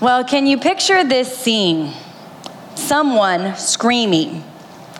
Well, 0.00 0.24
can 0.24 0.48
you 0.48 0.58
picture 0.58 1.04
this 1.04 1.38
scene? 1.38 1.92
Someone 2.74 3.54
screaming, 3.54 4.42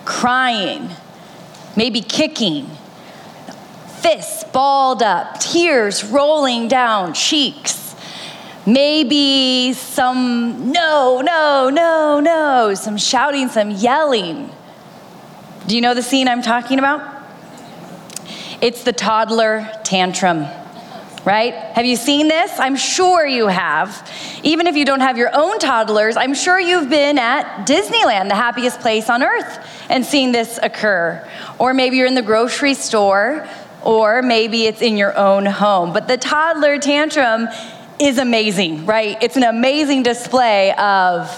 crying, 0.05 0.89
maybe 1.77 2.01
kicking, 2.01 2.71
fists 4.01 4.45
balled 4.45 5.03
up, 5.03 5.41
tears 5.41 6.05
rolling 6.05 6.69
down 6.69 7.13
cheeks. 7.13 7.97
Maybe 8.67 9.73
some 9.73 10.71
no, 10.71 11.21
no, 11.23 11.71
no, 11.71 12.21
no, 12.21 12.75
some 12.75 12.97
shouting, 12.97 13.49
some 13.49 13.73
yelling. 13.73 14.51
Do 15.67 15.75
you 15.75 15.81
know 15.81 15.95
the 15.95 16.03
scene 16.03 16.29
I'm 16.29 16.41
talking 16.41 16.79
about? 16.79 17.03
It's 18.61 18.85
the 18.85 18.93
toddler 18.93 19.69
tantrum 19.83 20.47
right? 21.25 21.55
Have 21.55 21.87
you 21.87 21.97
seen 21.97 22.29
this? 22.29 22.53
I'm 22.59 22.77
sure 22.77 23.27
you 23.27 23.47
have. 23.47 24.11
Even 24.43 24.67
if 24.67 24.77
you 24.77 24.85
don't 24.85 25.01
have 25.01 25.17
your 25.17 25.31
own 25.35 25.59
toddlers, 25.59 26.17
I'm 26.17 26.35
sure 26.35 26.61
you've 26.61 26.91
been 26.91 27.19
at 27.19 27.67
Disneyland, 27.67 28.29
the 28.29 28.35
happiest 28.35 28.81
place 28.81 29.09
on 29.09 29.23
earth, 29.23 29.87
and 29.89 30.05
seen 30.05 30.33
this 30.33 30.59
occur. 30.63 31.27
Or 31.59 31.73
maybe 31.73 31.97
you're 31.97 32.07
in 32.07 32.15
the 32.15 32.23
grocery 32.23 32.75
store, 32.75 33.49
or 33.83 34.23
maybe 34.23 34.67
it's 34.67 34.83
in 34.83 34.97
your 34.97 35.17
own 35.17 35.47
home. 35.47 35.93
But 35.93 36.09
the 36.09 36.17
toddler 36.17 36.79
tantrum 36.79 37.49
is 37.99 38.19
amazing, 38.19 38.87
right? 38.87 39.17
It's 39.23 39.37
an 39.37 39.45
amazing 39.45 40.03
display 40.03 40.73
of 40.73 41.31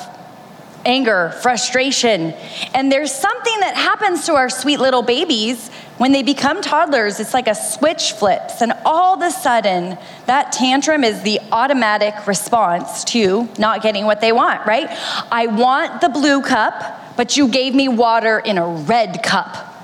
anger, 0.84 1.30
frustration. 1.42 2.32
And 2.74 2.90
there's 2.90 3.12
something 3.12 3.60
that 3.60 3.74
happens 3.74 4.26
to 4.26 4.34
our 4.34 4.48
sweet 4.48 4.78
little 4.78 5.02
babies 5.02 5.70
when 5.98 6.12
they 6.12 6.22
become 6.22 6.62
toddlers. 6.62 7.20
It's 7.20 7.34
like 7.34 7.48
a 7.48 7.54
switch 7.54 8.12
flips, 8.12 8.62
and 8.62 8.72
all 8.84 9.14
of 9.14 9.22
a 9.22 9.30
sudden, 9.30 9.98
that 10.26 10.52
tantrum 10.52 11.04
is 11.04 11.22
the 11.22 11.40
automatic 11.52 12.26
response 12.26 13.04
to 13.04 13.48
not 13.58 13.82
getting 13.82 14.04
what 14.04 14.20
they 14.20 14.32
want, 14.32 14.66
right? 14.66 14.88
I 15.30 15.46
want 15.46 16.00
the 16.00 16.08
blue 16.08 16.42
cup, 16.42 17.16
but 17.16 17.36
you 17.36 17.48
gave 17.48 17.74
me 17.74 17.88
water 17.88 18.38
in 18.38 18.58
a 18.58 18.66
red 18.66 19.22
cup. 19.22 19.74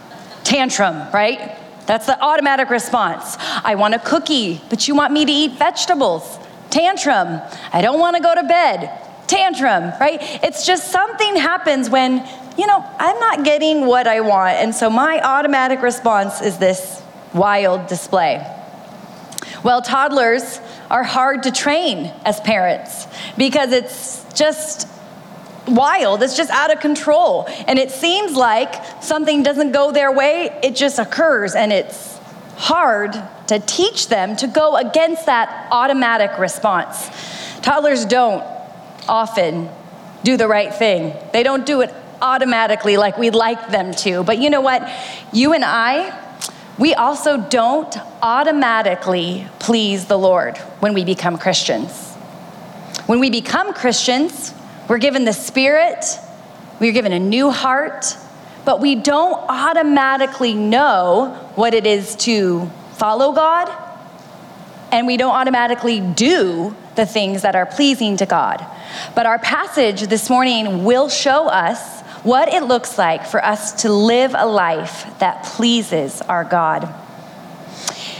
Tantrum, 0.44 1.10
right? 1.12 1.58
That's 1.86 2.06
the 2.06 2.20
automatic 2.22 2.70
response. 2.70 3.36
I 3.40 3.74
want 3.74 3.94
a 3.94 3.98
cookie, 3.98 4.60
but 4.70 4.86
you 4.86 4.94
want 4.94 5.12
me 5.12 5.24
to 5.24 5.32
eat 5.32 5.52
vegetables. 5.52 6.38
Tantrum. 6.70 7.40
I 7.72 7.82
don't 7.82 8.00
want 8.00 8.16
to 8.16 8.22
go 8.22 8.34
to 8.34 8.42
bed 8.44 9.01
tantrum, 9.32 9.92
right? 9.98 10.18
It's 10.44 10.66
just 10.66 10.92
something 10.92 11.36
happens 11.36 11.88
when, 11.88 12.28
you 12.58 12.66
know, 12.66 12.84
I'm 12.98 13.18
not 13.18 13.44
getting 13.44 13.86
what 13.86 14.06
I 14.06 14.20
want. 14.20 14.56
And 14.56 14.74
so 14.74 14.90
my 14.90 15.20
automatic 15.22 15.80
response 15.80 16.42
is 16.42 16.58
this 16.58 17.02
wild 17.32 17.86
display. 17.86 18.46
Well, 19.64 19.80
toddlers 19.80 20.60
are 20.90 21.02
hard 21.02 21.44
to 21.44 21.50
train 21.50 22.12
as 22.24 22.40
parents 22.40 23.06
because 23.38 23.72
it's 23.72 24.24
just 24.34 24.86
wild. 25.66 26.22
It's 26.22 26.36
just 26.36 26.50
out 26.50 26.72
of 26.72 26.80
control. 26.80 27.46
And 27.66 27.78
it 27.78 27.90
seems 27.90 28.34
like 28.34 29.02
something 29.02 29.42
doesn't 29.42 29.72
go 29.72 29.92
their 29.92 30.12
way, 30.12 30.50
it 30.62 30.76
just 30.76 30.98
occurs. 30.98 31.54
And 31.54 31.72
it's 31.72 32.18
hard 32.56 33.12
to 33.46 33.60
teach 33.60 34.08
them 34.08 34.36
to 34.36 34.46
go 34.46 34.76
against 34.76 35.26
that 35.26 35.68
automatic 35.70 36.38
response. 36.38 37.08
Toddlers 37.62 38.04
don't 38.04 38.44
often 39.08 39.68
do 40.24 40.36
the 40.36 40.48
right 40.48 40.72
thing. 40.72 41.14
They 41.32 41.42
don't 41.42 41.66
do 41.66 41.80
it 41.80 41.92
automatically 42.20 42.96
like 42.96 43.18
we'd 43.18 43.34
like 43.34 43.70
them 43.70 43.92
to. 43.92 44.22
But 44.22 44.38
you 44.38 44.50
know 44.50 44.60
what? 44.60 44.88
You 45.32 45.52
and 45.52 45.64
I, 45.64 46.18
we 46.78 46.94
also 46.94 47.36
don't 47.36 47.94
automatically 48.22 49.46
please 49.58 50.06
the 50.06 50.18
Lord 50.18 50.56
when 50.78 50.94
we 50.94 51.04
become 51.04 51.36
Christians. 51.36 52.12
When 53.06 53.18
we 53.18 53.30
become 53.30 53.74
Christians, 53.74 54.54
we're 54.88 54.98
given 54.98 55.24
the 55.24 55.32
Spirit, 55.32 56.04
we're 56.80 56.92
given 56.92 57.12
a 57.12 57.18
new 57.18 57.50
heart, 57.50 58.16
but 58.64 58.80
we 58.80 58.94
don't 58.94 59.44
automatically 59.48 60.54
know 60.54 61.50
what 61.56 61.74
it 61.74 61.86
is 61.86 62.14
to 62.16 62.70
follow 62.92 63.32
God, 63.32 63.68
and 64.92 65.06
we 65.06 65.16
don't 65.16 65.34
automatically 65.34 66.00
do 66.00 66.76
the 66.94 67.06
things 67.06 67.42
that 67.42 67.56
are 67.56 67.66
pleasing 67.66 68.18
to 68.18 68.26
God. 68.26 68.64
But 69.14 69.26
our 69.26 69.38
passage 69.38 70.02
this 70.02 70.28
morning 70.28 70.84
will 70.84 71.08
show 71.08 71.48
us 71.48 72.02
what 72.22 72.48
it 72.48 72.62
looks 72.62 72.98
like 72.98 73.26
for 73.26 73.44
us 73.44 73.82
to 73.82 73.92
live 73.92 74.34
a 74.36 74.46
life 74.46 75.06
that 75.18 75.44
pleases 75.44 76.20
our 76.22 76.44
God. 76.44 77.01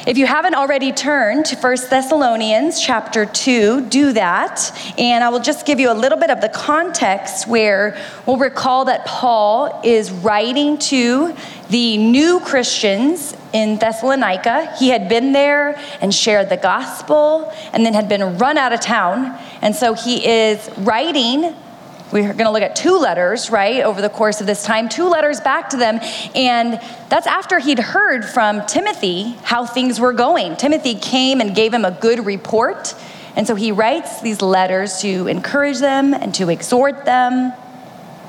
If 0.05 0.19
you 0.19 0.27
haven't 0.27 0.57
already 0.57 0.91
turned 0.91 1.45
to 1.47 1.57
1 1.57 1.77
Thessalonians 1.89 2.81
chapter 2.81 3.25
2, 3.25 3.83
do 3.83 4.13
that. 4.15 4.73
And 4.99 5.23
I 5.23 5.29
will 5.29 5.39
just 5.39 5.65
give 5.65 5.79
you 5.79 5.93
a 5.93 5.95
little 5.95 6.19
bit 6.19 6.29
of 6.29 6.41
the 6.41 6.49
context 6.49 7.47
where 7.47 7.97
we'll 8.27 8.37
recall 8.37 8.87
that 8.87 9.07
Paul 9.07 9.81
is 9.85 10.11
writing 10.11 10.77
to 10.79 11.37
the 11.71 11.99
new 11.99 12.41
Christians 12.41 13.37
in 13.53 13.79
Thessalonica. 13.79 14.75
He 14.77 14.89
had 14.89 15.09
been 15.09 15.33
there 15.33 15.81
and 16.01 16.13
shared 16.13 16.49
the 16.49 16.57
gospel 16.57 17.53
and 17.73 17.87
then 17.87 17.95
had 17.95 18.09
been 18.09 18.39
run 18.39 18.59
out 18.59 18.73
of 18.73 18.81
town. 18.81 19.39
And 19.61 19.73
so 19.73 19.95
he 19.95 20.27
is 20.27 20.69
writing 20.79 21.55
we're 22.13 22.25
going 22.35 22.45
to 22.45 22.51
look 22.51 22.63
at 22.63 22.77
two 22.77 22.99
letters, 22.99 23.51
right, 23.51 23.83
over 23.83 24.03
the 24.03 24.11
course 24.11 24.41
of 24.43 24.47
this 24.47 24.65
time, 24.65 24.89
two 24.89 25.09
letters 25.09 25.41
back 25.41 25.71
to 25.71 25.79
them. 25.79 25.99
And 26.35 26.75
that's 27.09 27.27
after 27.27 27.59
he'd 27.59 27.79
heard 27.79 28.25
from 28.25 28.67
Timothy 28.67 29.31
how 29.43 29.65
things 29.65 29.99
were 29.99 30.13
going. 30.13 30.57
Timothy 30.57 30.95
came 30.95 31.41
and 31.41 31.55
gave 31.55 31.73
him 31.73 31.87
a 31.87 31.91
good 31.91 32.27
report. 32.27 32.95
And 33.35 33.47
so 33.47 33.55
he 33.55 33.73
writes 33.73 34.21
these 34.21 34.43
letters 34.43 35.01
to 35.01 35.27
encourage 35.27 35.79
them 35.79 36.13
and 36.13 36.35
to 36.35 36.51
exhort 36.51 37.07
them, 37.07 37.53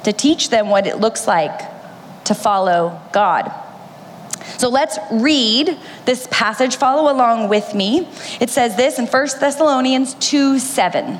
to 0.06 0.14
teach 0.14 0.50
them 0.50 0.70
what 0.70 0.88
it 0.88 1.00
looks 1.00 1.28
like 1.28 1.74
to 2.24 2.34
follow 2.34 3.02
God. 3.12 3.52
So 4.58 4.70
let's 4.70 4.98
read 5.12 5.78
this 6.06 6.28
passage. 6.32 6.78
Follow 6.78 7.12
along 7.12 7.50
with 7.50 7.74
me. 7.74 8.08
It 8.40 8.50
says 8.50 8.78
this 8.78 8.98
in 8.98 9.08
1 9.08 9.28
Thessalonians 9.40 10.14
2 10.16 10.60
7. 10.60 11.20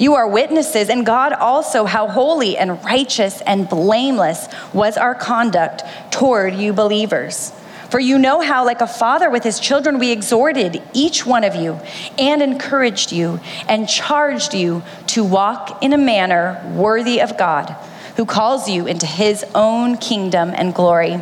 You 0.00 0.14
are 0.14 0.26
witnesses, 0.26 0.88
and 0.88 1.04
God 1.04 1.34
also, 1.34 1.84
how 1.84 2.08
holy 2.08 2.56
and 2.56 2.82
righteous 2.82 3.42
and 3.42 3.68
blameless 3.68 4.48
was 4.72 4.96
our 4.96 5.14
conduct 5.14 5.82
toward 6.10 6.54
you 6.54 6.72
believers. 6.72 7.52
For 7.90 8.00
you 8.00 8.18
know 8.18 8.40
how, 8.40 8.64
like 8.64 8.80
a 8.80 8.86
father 8.86 9.28
with 9.28 9.44
his 9.44 9.60
children, 9.60 9.98
we 9.98 10.10
exhorted 10.10 10.82
each 10.94 11.26
one 11.26 11.44
of 11.44 11.54
you 11.54 11.78
and 12.18 12.40
encouraged 12.40 13.12
you 13.12 13.40
and 13.68 13.86
charged 13.86 14.54
you 14.54 14.82
to 15.08 15.22
walk 15.22 15.82
in 15.82 15.92
a 15.92 15.98
manner 15.98 16.62
worthy 16.74 17.20
of 17.20 17.36
God, 17.36 17.76
who 18.16 18.24
calls 18.24 18.70
you 18.70 18.86
into 18.86 19.04
his 19.04 19.44
own 19.54 19.98
kingdom 19.98 20.52
and 20.54 20.74
glory. 20.74 21.20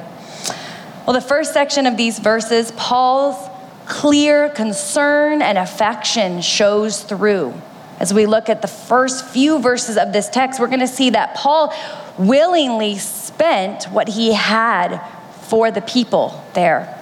Well, 1.05 1.15
the 1.15 1.21
first 1.21 1.53
section 1.53 1.87
of 1.87 1.97
these 1.97 2.21
verses, 2.21 2.71
Paul's 2.77 3.51
clear 3.87 4.51
concern 4.51 5.43
and 5.43 5.59
affection 5.59 6.43
shows 6.43 7.03
through. 7.03 7.61
As 8.01 8.15
we 8.15 8.27
look 8.27 8.49
at 8.49 8.63
the 8.63 8.69
first 8.69 9.27
few 9.27 9.59
verses 9.59 9.97
of 9.97 10.13
this 10.13 10.29
text, 10.29 10.61
we're 10.61 10.69
going 10.69 10.81
to 10.81 10.87
see 10.87 11.11
that 11.11 11.35
Paul 11.35 11.75
willingly 12.17 12.97
spent 12.97 13.85
what 13.87 14.09
he 14.09 14.33
had 14.33 14.99
for 15.43 15.71
the 15.71 15.81
people 15.81 16.45
there. 16.55 16.95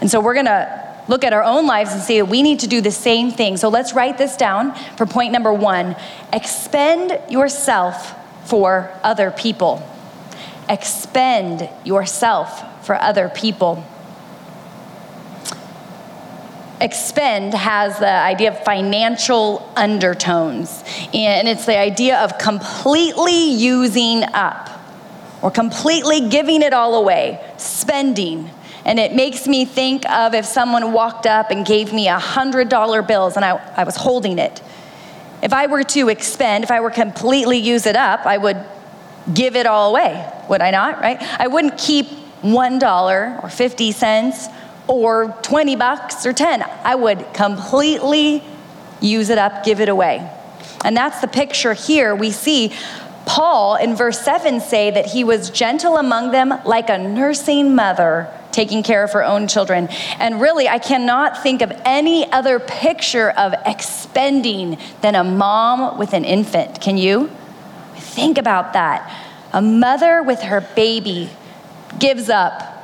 And 0.00 0.10
so 0.10 0.20
we're 0.20 0.34
going 0.34 0.46
to 0.46 0.80
look 1.08 1.24
at 1.24 1.32
our 1.32 1.42
own 1.42 1.66
lives 1.66 1.92
and 1.92 2.00
see 2.00 2.18
that 2.18 2.26
we 2.26 2.42
need 2.42 2.60
to 2.60 2.66
do 2.66 2.80
the 2.80 2.90
same 2.90 3.30
thing. 3.30 3.56
So 3.56 3.68
let's 3.68 3.92
write 3.92 4.18
this 4.18 4.36
down 4.36 4.74
for 4.96 5.06
point 5.06 5.32
number 5.32 5.52
one 5.52 5.96
expend 6.32 7.18
yourself 7.30 8.14
for 8.48 8.92
other 9.02 9.30
people. 9.30 9.86
Expend 10.68 11.68
yourself 11.84 12.86
for 12.86 12.94
other 12.94 13.28
people 13.28 13.84
expend 16.80 17.54
has 17.54 17.98
the 17.98 18.10
idea 18.10 18.50
of 18.50 18.64
financial 18.64 19.70
undertones, 19.76 20.82
and 21.12 21.48
it's 21.48 21.66
the 21.66 21.78
idea 21.78 22.18
of 22.18 22.38
completely 22.38 23.50
using 23.52 24.24
up 24.24 24.68
or 25.42 25.50
completely 25.50 26.28
giving 26.28 26.62
it 26.62 26.72
all 26.72 26.94
away, 26.94 27.40
spending. 27.56 28.50
And 28.84 28.98
it 28.98 29.14
makes 29.14 29.46
me 29.46 29.64
think 29.64 30.08
of 30.08 30.34
if 30.34 30.44
someone 30.44 30.92
walked 30.92 31.26
up 31.26 31.50
and 31.50 31.66
gave 31.66 31.92
me 31.92 32.08
a 32.08 32.18
$100 32.18 33.06
bills 33.06 33.36
and 33.36 33.44
I, 33.44 33.56
I 33.76 33.84
was 33.84 33.96
holding 33.96 34.38
it. 34.38 34.62
If 35.42 35.52
I 35.52 35.66
were 35.66 35.84
to 35.84 36.08
expend, 36.08 36.64
if 36.64 36.70
I 36.70 36.80
were 36.80 36.90
completely 36.90 37.58
use 37.58 37.86
it 37.86 37.96
up, 37.96 38.26
I 38.26 38.36
would 38.36 38.62
give 39.32 39.56
it 39.56 39.66
all 39.66 39.90
away, 39.90 40.30
would 40.48 40.60
I 40.60 40.70
not, 40.70 41.00
right? 41.00 41.18
I 41.38 41.46
wouldn't 41.46 41.78
keep 41.78 42.06
$1 42.42 43.42
or 43.42 43.48
50 43.48 43.92
cents 43.92 44.48
or 44.90 45.38
20 45.42 45.76
bucks 45.76 46.26
or 46.26 46.32
10. 46.32 46.62
I 46.62 46.96
would 46.96 47.32
completely 47.32 48.42
use 49.00 49.30
it 49.30 49.38
up, 49.38 49.64
give 49.64 49.80
it 49.80 49.88
away. 49.88 50.28
And 50.84 50.96
that's 50.96 51.20
the 51.20 51.28
picture 51.28 51.74
here. 51.74 52.14
We 52.14 52.32
see 52.32 52.72
Paul 53.24 53.76
in 53.76 53.94
verse 53.94 54.20
7 54.20 54.60
say 54.60 54.90
that 54.90 55.06
he 55.06 55.22
was 55.22 55.50
gentle 55.50 55.96
among 55.96 56.32
them 56.32 56.52
like 56.64 56.90
a 56.90 56.98
nursing 56.98 57.76
mother 57.76 58.28
taking 58.50 58.82
care 58.82 59.04
of 59.04 59.12
her 59.12 59.22
own 59.22 59.46
children. 59.46 59.86
And 60.18 60.40
really, 60.40 60.68
I 60.68 60.80
cannot 60.80 61.40
think 61.40 61.62
of 61.62 61.70
any 61.84 62.30
other 62.32 62.58
picture 62.58 63.30
of 63.30 63.54
expending 63.64 64.76
than 65.02 65.14
a 65.14 65.22
mom 65.22 65.98
with 65.98 66.14
an 66.14 66.24
infant. 66.24 66.80
Can 66.80 66.98
you? 66.98 67.30
Think 67.94 68.38
about 68.38 68.72
that. 68.72 69.08
A 69.52 69.62
mother 69.62 70.20
with 70.24 70.40
her 70.40 70.62
baby 70.74 71.30
gives 72.00 72.28
up 72.28 72.79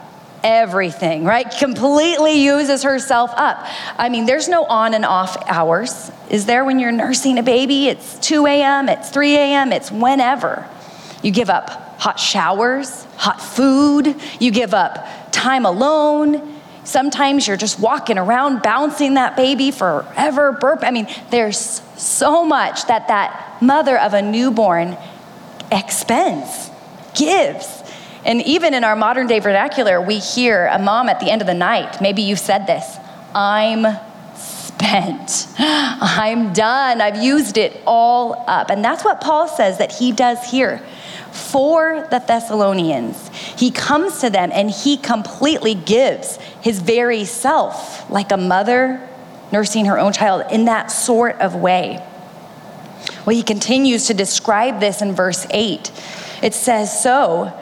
everything, 0.47 1.25
right? 1.25 1.51
Completely 1.59 2.35
uses 2.45 2.85
herself 2.85 3.33
up. 3.37 3.67
I 3.99 4.09
mean, 4.09 4.27
there's 4.27 4.49
no 4.49 4.65
on 4.65 4.95
and 4.95 5.05
off 5.05 5.37
hours. 5.49 6.13
Is 6.31 6.47
there 6.47 6.65
when 6.65 6.79
you're 6.79 6.93
nursing 6.93 7.39
a 7.39 7.43
baby? 7.43 7.89
It's 7.89 8.17
2 8.21 8.47
a.m., 8.47 8.89
it's 8.89 9.11
3 9.11 9.35
a.m., 9.35 9.73
it's 9.73 9.91
whenever. 9.91 10.65
You 11.21 11.33
give 11.33 11.51
up 11.51 11.69
hot 11.99 12.21
showers, 12.21 13.05
hot 13.17 13.43
food, 13.43 14.15
you 14.39 14.53
give 14.53 14.73
up 14.73 15.33
time 15.33 15.67
alone. 15.67 16.55
Sometimes 16.85 17.49
you're 17.49 17.57
just 17.57 17.81
walking 17.81 18.17
around 18.17 18.63
bouncing 18.63 19.15
that 19.15 19.35
baby 19.35 19.73
forever, 19.73 20.53
burp. 20.53 20.85
I 20.85 20.93
mean, 20.93 21.09
there's 21.31 21.83
so 21.97 22.45
much 22.45 22.87
that 22.87 23.09
that 23.09 23.61
mother 23.61 23.99
of 23.99 24.15
a 24.15 24.23
newborn 24.23 24.97
expends, 25.73 26.71
gives. 27.17 27.76
And 28.27 28.43
even 28.43 28.75
in 28.75 28.83
our 28.83 28.97
modern 28.97 29.29
day 29.29 29.39
vernacular, 29.39 30.01
we 30.01 30.19
hear 30.19 30.67
a 30.67 30.81
mom 30.81 31.09
at 31.09 31.21
the 31.21 31.31
end 31.31 31.41
of 31.41 31.47
the 31.47 31.55
night, 31.55 32.01
maybe 32.01 32.23
you've 32.23 32.41
said 32.41 32.67
this, 32.67 32.99
I'm 33.33 33.87
spent. 34.37 35.47
I'm 35.59 36.53
done. 36.53 37.01
I've 37.01 37.23
used 37.23 37.57
it 37.57 37.81
all 37.87 38.45
up. 38.49 38.71
And 38.71 38.85
that's 38.85 39.05
what 39.05 39.21
Paul 39.21 39.49
says 39.49 39.79
that 39.79 39.93
he 39.93 40.13
does 40.13 40.51
here 40.51 40.83
for 41.31 42.07
the 42.11 42.19
Thessalonians. 42.19 43.29
He 43.57 43.71
comes 43.71 44.21
to 44.21 44.31
them 44.31 44.51
and 44.53 44.71
he 44.71 44.97
completely 44.97 45.75
gives 45.75 46.37
his 46.61 46.81
very 46.81 47.25
self, 47.25 48.11
like 48.11 48.33
a 48.33 48.37
mother 48.37 49.07
nursing 49.53 49.87
her 49.87 49.99
own 49.99 50.13
child, 50.13 50.51
in 50.51 50.65
that 50.65 50.91
sort 50.91 51.37
of 51.37 51.55
way. 51.55 52.05
Well, 53.25 53.37
he 53.37 53.45
continues 53.45 54.07
to 54.09 54.15
describe 54.15 54.81
this 54.81 55.01
in 55.01 55.13
verse 55.13 55.47
8. 55.51 55.93
It 56.43 56.55
says, 56.55 57.03
So, 57.03 57.53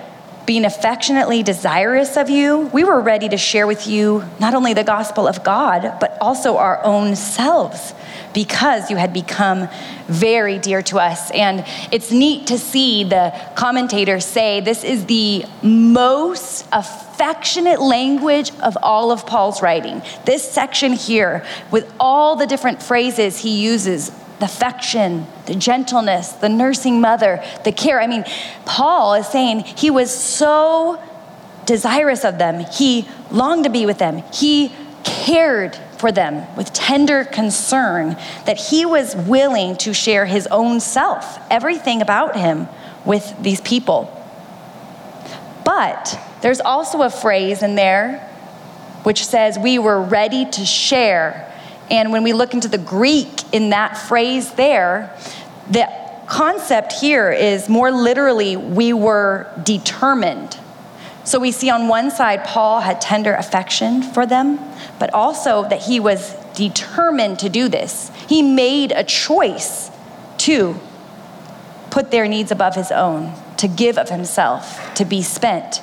being 0.47 0.65
affectionately 0.65 1.43
desirous 1.43 2.17
of 2.17 2.29
you, 2.29 2.71
we 2.73 2.85
were 2.85 3.01
ready 3.01 3.29
to 3.29 3.37
share 3.37 3.67
with 3.67 3.87
you 3.87 4.25
not 4.39 4.55
only 4.55 4.75
the 4.75 4.85
gospel 4.85 5.27
of 5.27 5.43
God, 5.43 5.97
but 6.01 6.19
also 6.21 6.57
our 6.57 6.85
own 6.85 7.17
selves, 7.17 7.95
because 8.35 8.91
you 8.91 8.97
had 8.97 9.13
become 9.13 9.69
very 10.07 10.59
dear 10.59 10.83
to 10.83 10.99
us. 10.99 11.31
And 11.31 11.65
it's 11.91 12.11
neat 12.11 12.49
to 12.49 12.59
see 12.59 13.05
the 13.05 13.33
commentators 13.55 14.25
say 14.25 14.61
this 14.61 14.85
is 14.85 15.07
the 15.07 15.47
most 15.63 16.67
affectionate 16.73 17.81
language 17.81 18.51
of 18.61 18.77
all 18.83 19.13
of 19.13 19.27
Paul's 19.27 19.63
writing. 19.63 20.03
This 20.27 20.49
section 20.49 20.93
here, 20.93 21.47
with 21.71 21.91
all 21.99 22.37
the 22.37 22.47
different 22.47 22.83
phrases 22.83 23.39
he 23.39 23.63
uses 23.63 24.11
affection, 24.45 25.27
the 25.47 25.55
gentleness, 25.55 26.33
the 26.33 26.49
nursing 26.49 27.01
mother, 27.01 27.43
the 27.65 27.73
care. 27.73 28.01
I 28.01 28.07
mean, 28.07 28.25
Paul 28.65 29.15
is 29.15 29.27
saying 29.27 29.61
he 29.61 29.91
was 29.91 30.15
so 30.15 31.03
desirous 31.67 32.25
of 32.25 32.39
them. 32.39 32.65
He 32.73 33.09
longed 33.31 33.65
to 33.65 33.71
be 33.71 33.87
with 33.87 33.99
them. 33.99 34.23
He 34.33 34.73
cared 35.03 35.77
for 35.99 36.13
them 36.13 36.55
with 36.57 36.73
tender 36.73 37.25
concern 37.25 38.17
that 38.47 38.59
he 38.59 38.85
was 38.85 39.17
willing 39.17 39.77
to 39.77 39.93
share 39.95 40.27
his 40.27 40.47
own 40.49 40.81
self, 40.81 41.39
everything 41.51 42.03
about 42.03 42.37
him, 42.37 42.69
with 43.05 43.35
these 43.43 43.61
people. 43.61 44.11
But 45.65 46.19
there's 46.43 46.61
also 46.61 47.03
a 47.03 47.11
phrase 47.11 47.63
in 47.63 47.75
there 47.75 48.19
which 49.03 49.25
says, 49.25 49.59
We 49.59 49.79
were 49.79 50.01
ready 50.01 50.45
to 50.45 50.65
share 50.65 51.51
and 51.91 52.13
when 52.13 52.23
we 52.23 52.33
look 52.33 52.55
into 52.55 52.69
the 52.69 52.79
Greek 52.79 53.53
in 53.53 53.71
that 53.71 53.97
phrase 53.97 54.53
there, 54.53 55.17
the 55.71 55.89
concept 56.27 56.93
here 56.93 57.31
is 57.31 57.69
more 57.69 57.91
literally, 57.91 58.57
we 58.57 58.93
were 58.93 59.51
determined. 59.63 60.59
So 61.25 61.39
we 61.39 61.53
see 61.53 61.71
on 61.71 61.89
one 61.89 62.11
side, 62.11 62.45
Paul 62.45 62.81
had 62.81 63.01
tender 63.01 63.35
affection 63.35 64.03
for 64.03 64.27
them, 64.27 64.59
but 64.99 65.13
also 65.15 65.67
that 65.69 65.83
he 65.83 66.01
was 66.01 66.35
determined 66.55 67.39
to 67.41 67.49
do 67.49 67.69
this. 67.69 68.11
He 68.29 68.43
made 68.43 68.93
a 68.93 69.05
choice 69.05 69.91
to 70.39 70.79
put 71.91 72.11
their 72.11 72.29
needs 72.29 72.51
above 72.51 72.75
his 72.75 72.91
own, 72.91 73.33
to 73.59 73.69
give 73.69 73.99
of 73.99 74.11
himself, 74.11 74.95
to 74.95 75.05
be 75.05 75.23
spent. 75.23 75.81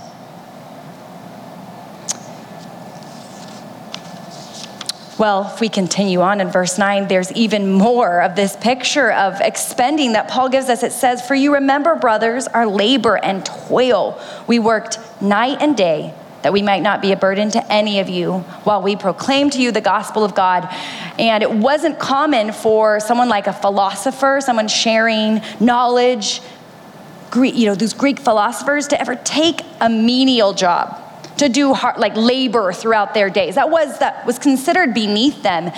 Well, 5.21 5.51
if 5.53 5.61
we 5.61 5.69
continue 5.69 6.21
on 6.21 6.41
in 6.41 6.49
verse 6.49 6.79
9, 6.79 7.07
there's 7.07 7.31
even 7.33 7.73
more 7.73 8.23
of 8.23 8.35
this 8.35 8.55
picture 8.55 9.11
of 9.11 9.39
expending 9.39 10.13
that 10.13 10.27
Paul 10.27 10.49
gives 10.49 10.67
us. 10.67 10.81
It 10.81 10.93
says, 10.93 11.21
For 11.21 11.35
you 11.35 11.53
remember, 11.53 11.93
brothers, 11.93 12.47
our 12.47 12.65
labor 12.65 13.23
and 13.23 13.45
toil. 13.45 14.19
We 14.47 14.57
worked 14.57 14.97
night 15.21 15.59
and 15.61 15.77
day 15.77 16.15
that 16.41 16.51
we 16.53 16.63
might 16.63 16.81
not 16.81 17.03
be 17.03 17.11
a 17.11 17.15
burden 17.15 17.51
to 17.51 17.71
any 17.71 17.99
of 17.99 18.09
you 18.09 18.39
while 18.63 18.81
we 18.81 18.95
proclaim 18.95 19.51
to 19.51 19.61
you 19.61 19.71
the 19.71 19.79
gospel 19.79 20.23
of 20.23 20.33
God. 20.33 20.67
And 21.19 21.43
it 21.43 21.51
wasn't 21.51 21.99
common 21.99 22.51
for 22.51 22.99
someone 22.99 23.29
like 23.29 23.45
a 23.45 23.53
philosopher, 23.53 24.39
someone 24.41 24.67
sharing 24.67 25.43
knowledge, 25.59 26.41
you 27.35 27.67
know, 27.67 27.75
those 27.75 27.93
Greek 27.93 28.19
philosophers 28.19 28.87
to 28.87 28.99
ever 28.99 29.13
take 29.13 29.61
a 29.79 29.87
menial 29.87 30.53
job 30.53 30.99
to 31.37 31.49
do 31.49 31.73
hard, 31.73 31.97
like 31.97 32.15
labor 32.15 32.71
throughout 32.71 33.13
their 33.13 33.29
days. 33.29 33.55
That 33.55 33.69
was 33.69 33.99
that 33.99 34.25
was 34.25 34.37
considered 34.37 34.93
beneath 34.93 35.41
them. 35.43 35.71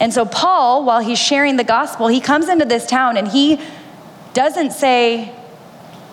And 0.00 0.12
so 0.12 0.24
Paul, 0.24 0.84
while 0.84 1.00
he's 1.00 1.18
sharing 1.18 1.56
the 1.56 1.64
gospel, 1.64 2.08
he 2.08 2.20
comes 2.20 2.48
into 2.48 2.64
this 2.64 2.86
town 2.86 3.16
and 3.16 3.28
he 3.28 3.60
doesn't 4.32 4.72
say, 4.72 5.32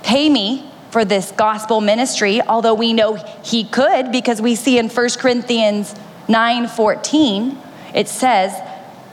"Pay 0.04 0.30
me 0.30 0.70
for 0.92 1.06
this 1.06 1.32
gospel 1.32 1.80
ministry," 1.82 2.42
although 2.42 2.74
we 2.74 2.94
know 2.94 3.18
he 3.44 3.64
could 3.64 4.12
because 4.12 4.42
we 4.42 4.56
see 4.56 4.78
in 4.78 4.90
1 4.90 5.20
Corinthians 5.20 5.96
9:14 6.28 7.58
it 7.94 8.10
says, 8.10 8.54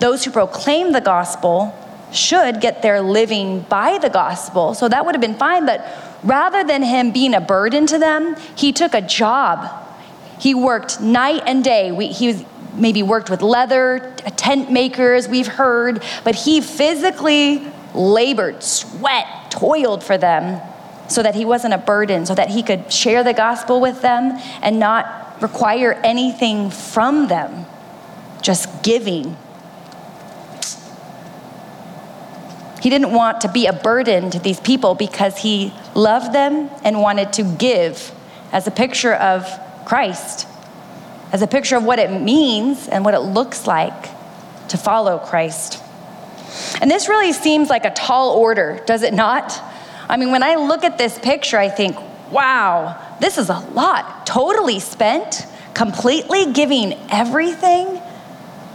"Those 0.01 0.25
who 0.25 0.31
proclaim 0.31 0.93
the 0.93 1.01
gospel 1.01 1.73
should 2.11 2.61
get 2.61 2.83
their 2.83 3.01
living 3.01 3.61
by 3.69 3.99
the 3.99 4.11
gospel." 4.11 4.75
So 4.75 4.89
that 4.89 5.07
would 5.07 5.15
have 5.15 5.23
been 5.23 5.37
fine, 5.37 5.67
but 5.67 5.87
rather 6.25 6.65
than 6.65 6.83
him 6.83 7.13
being 7.13 7.35
a 7.35 7.41
burden 7.41 7.87
to 7.87 7.99
them, 7.99 8.37
he 8.57 8.73
took 8.73 8.95
a 8.95 9.03
job 9.03 9.85
he 10.39 10.55
worked 10.55 11.01
night 11.01 11.43
and 11.47 11.63
day. 11.63 11.93
We, 11.93 12.09
he 12.09 12.29
was, 12.29 12.45
maybe 12.75 13.03
worked 13.03 13.31
with 13.31 13.41
leather, 13.41 14.15
tent 14.37 14.71
makers, 14.71 15.29
we've 15.29 15.47
heard, 15.47 16.03
but 16.25 16.35
he 16.35 16.61
physically 16.61 17.67
labored, 17.95 18.63
sweat, 18.63 19.51
toiled 19.51 20.03
for 20.03 20.19
them 20.19 20.61
so 21.09 21.23
that 21.23 21.35
he 21.35 21.45
wasn't 21.45 21.73
a 21.73 21.79
burden, 21.79 22.27
so 22.27 22.35
that 22.35 22.51
he 22.51 22.63
could 22.63 22.93
share 22.93 23.23
the 23.23 23.33
gospel 23.33 23.81
with 23.81 24.03
them 24.03 24.39
and 24.61 24.79
not 24.79 25.41
require 25.41 25.93
anything 26.05 26.71
from 26.71 27.29
them, 27.29 27.67
just 28.43 28.83
giving. 28.83 29.37
He 32.85 32.91
didn't 32.91 33.13
want 33.13 33.41
to 33.41 33.49
be 33.49 33.65
a 33.65 33.73
burden 33.73 34.31
to 34.33 34.39
these 34.39 34.61
people 34.61 34.95
because 34.95 35.39
he 35.39 35.73
loved 35.95 36.35
them 36.35 36.69
and 36.85 37.01
wanted 37.01 37.33
to 37.33 37.43
give 37.43 38.13
as 38.53 38.67
a 38.67 38.71
picture 38.71 39.15
of 39.15 39.49
Christ, 39.87 40.47
as 41.33 41.41
a 41.41 41.47
picture 41.47 41.77
of 41.77 41.85
what 41.85 41.99
it 41.99 42.11
means 42.21 42.87
and 42.87 43.03
what 43.03 43.15
it 43.15 43.21
looks 43.21 43.67
like 43.67 44.03
to 44.69 44.77
follow 44.77 45.17
Christ. 45.17 45.83
And 46.83 46.91
this 46.91 47.09
really 47.09 47.33
seems 47.33 47.71
like 47.71 47.87
a 47.87 47.91
tall 47.91 48.33
order, 48.33 48.83
does 48.85 49.03
it 49.03 49.15
not? 49.15 49.59
I 50.07 50.19
mean, 50.19 50.31
when 50.31 50.43
I 50.43 50.57
look 50.57 50.85
at 50.85 50.99
this 50.99 51.19
picture, 51.19 51.57
I 51.57 51.71
think, 51.71 51.97
wow, 52.31 53.01
this 53.19 53.39
is 53.39 53.49
a 53.49 53.61
lot. 53.73 54.27
Totally 54.27 54.79
spent, 54.79 55.47
completely 55.73 56.53
giving 56.53 56.93
everything. 57.11 57.99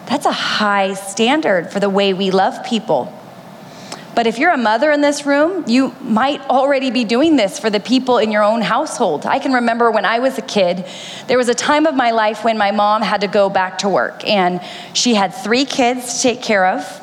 That's 0.08 0.26
a 0.26 0.32
high 0.32 0.96
standard 0.96 1.72
for 1.72 1.80
the 1.80 1.92
way 1.92 2.16
we 2.16 2.32
love 2.32 2.66
people. 2.66 3.16
But 4.16 4.28
if 4.28 4.38
you're 4.38 4.52
a 4.52 4.58
mother 4.58 4.92
in 4.92 5.02
this 5.02 5.26
room, 5.26 5.64
you 5.68 5.96
might 6.02 6.42
already 6.50 6.92
be 6.92 7.06
doing 7.06 7.36
this 7.38 7.58
for 7.58 7.70
the 7.70 7.80
people 7.80 8.18
in 8.18 8.32
your 8.32 8.44
own 8.44 8.62
household. 8.62 9.26
I 9.26 9.40
can 9.40 9.54
remember 9.54 9.92
when 9.92 10.04
I 10.06 10.20
was 10.20 10.38
a 10.38 10.42
kid, 10.42 10.86
there 11.28 11.38
was 11.38 11.48
a 11.48 11.54
time 11.54 11.86
of 11.86 11.96
my 11.96 12.12
life 12.12 12.44
when 12.44 12.58
my 12.58 12.72
mom 12.72 13.02
had 13.02 13.22
to 13.22 13.28
go 13.28 13.50
back 13.50 13.78
to 13.80 13.90
work, 13.90 14.28
and 14.28 14.62
she 14.94 15.14
had 15.14 15.34
three 15.34 15.64
kids 15.64 16.16
to 16.16 16.22
take 16.22 16.42
care 16.42 16.66
of. 16.66 17.02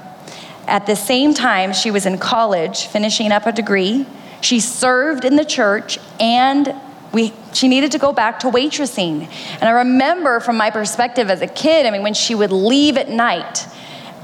at 0.66 0.86
the 0.86 0.96
same 0.96 1.32
time, 1.32 1.72
she 1.72 1.90
was 1.90 2.06
in 2.06 2.18
college, 2.18 2.86
finishing 2.86 3.30
up 3.32 3.46
a 3.46 3.52
degree. 3.52 4.04
She 4.40 4.60
served 4.60 5.24
in 5.24 5.36
the 5.36 5.44
church 5.44 5.98
and 6.20 6.74
we, 7.12 7.32
she 7.52 7.68
needed 7.68 7.92
to 7.92 7.98
go 7.98 8.12
back 8.12 8.40
to 8.40 8.48
waitressing. 8.48 9.28
And 9.60 9.64
I 9.64 9.70
remember 9.70 10.40
from 10.40 10.56
my 10.56 10.70
perspective 10.70 11.30
as 11.30 11.40
a 11.40 11.46
kid, 11.46 11.86
I 11.86 11.90
mean, 11.90 12.02
when 12.02 12.14
she 12.14 12.34
would 12.34 12.52
leave 12.52 12.96
at 12.96 13.08
night 13.08 13.66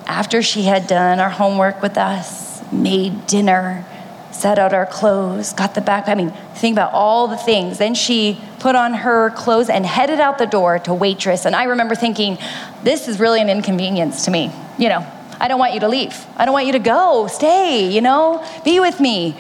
after 0.06 0.42
she 0.42 0.64
had 0.64 0.86
done 0.88 1.20
our 1.20 1.30
homework 1.30 1.80
with 1.80 1.96
us, 1.96 2.41
made 2.72 3.26
dinner, 3.26 3.84
set 4.32 4.58
out 4.58 4.72
our 4.72 4.86
clothes, 4.86 5.52
got 5.52 5.74
the 5.74 5.80
back. 5.80 6.08
I 6.08 6.14
mean, 6.14 6.32
think 6.56 6.74
about 6.74 6.92
all 6.92 7.28
the 7.28 7.36
things. 7.36 7.78
Then 7.78 7.94
she 7.94 8.40
put 8.60 8.74
on 8.74 8.94
her 8.94 9.30
clothes 9.30 9.68
and 9.68 9.84
headed 9.84 10.20
out 10.20 10.38
the 10.38 10.46
door 10.46 10.78
to 10.80 10.94
waitress. 10.94 11.44
And 11.44 11.54
I 11.54 11.64
remember 11.64 11.94
thinking, 11.94 12.38
this 12.82 13.08
is 13.08 13.20
really 13.20 13.40
an 13.40 13.48
inconvenience 13.48 14.24
to 14.24 14.30
me. 14.30 14.50
You 14.78 14.88
know, 14.88 15.06
I 15.40 15.48
don't 15.48 15.58
want 15.58 15.74
you 15.74 15.80
to 15.80 15.88
leave. 15.88 16.26
I 16.36 16.44
don't 16.44 16.54
want 16.54 16.66
you 16.66 16.72
to 16.72 16.78
go. 16.78 17.26
Stay, 17.26 17.90
you 17.90 18.00
know, 18.00 18.44
be 18.64 18.80
with 18.80 19.00
me. 19.00 19.36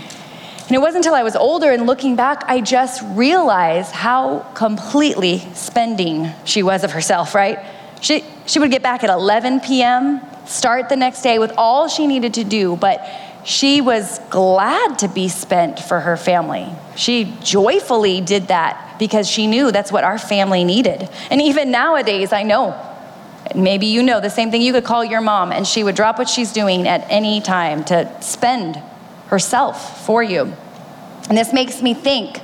And 0.66 0.76
it 0.76 0.80
wasn't 0.80 1.04
until 1.04 1.14
I 1.14 1.22
was 1.22 1.36
older 1.36 1.70
and 1.70 1.86
looking 1.86 2.16
back, 2.16 2.44
I 2.46 2.60
just 2.60 3.02
realized 3.16 3.92
how 3.92 4.40
completely 4.54 5.38
spending 5.54 6.30
she 6.44 6.62
was 6.62 6.84
of 6.84 6.92
herself, 6.92 7.34
right? 7.34 7.58
She, 8.00 8.24
she 8.46 8.58
would 8.58 8.70
get 8.70 8.82
back 8.82 9.04
at 9.04 9.10
11 9.10 9.60
p.m., 9.60 10.20
start 10.46 10.88
the 10.88 10.96
next 10.96 11.22
day 11.22 11.38
with 11.38 11.52
all 11.56 11.88
she 11.88 12.06
needed 12.06 12.34
to 12.34 12.44
do, 12.44 12.76
but 12.76 13.06
she 13.44 13.80
was 13.80 14.20
glad 14.30 14.98
to 15.00 15.08
be 15.08 15.28
spent 15.28 15.78
for 15.78 16.00
her 16.00 16.16
family. 16.16 16.68
She 16.96 17.36
joyfully 17.42 18.20
did 18.20 18.48
that 18.48 18.96
because 18.98 19.28
she 19.28 19.46
knew 19.46 19.72
that's 19.72 19.90
what 19.90 20.04
our 20.04 20.18
family 20.18 20.64
needed. 20.64 21.08
And 21.30 21.40
even 21.42 21.70
nowadays, 21.70 22.32
I 22.32 22.44
know, 22.44 22.80
maybe 23.54 23.86
you 23.86 24.02
know 24.02 24.20
the 24.20 24.30
same 24.30 24.50
thing, 24.50 24.62
you 24.62 24.72
could 24.72 24.84
call 24.84 25.04
your 25.04 25.20
mom 25.20 25.50
and 25.50 25.66
she 25.66 25.82
would 25.82 25.96
drop 25.96 26.18
what 26.18 26.28
she's 26.28 26.52
doing 26.52 26.86
at 26.86 27.04
any 27.10 27.40
time 27.40 27.84
to 27.84 28.22
spend 28.22 28.76
herself 29.26 30.06
for 30.06 30.22
you. 30.22 30.52
And 31.28 31.36
this 31.38 31.52
makes 31.52 31.82
me 31.82 31.94
think 31.94 32.40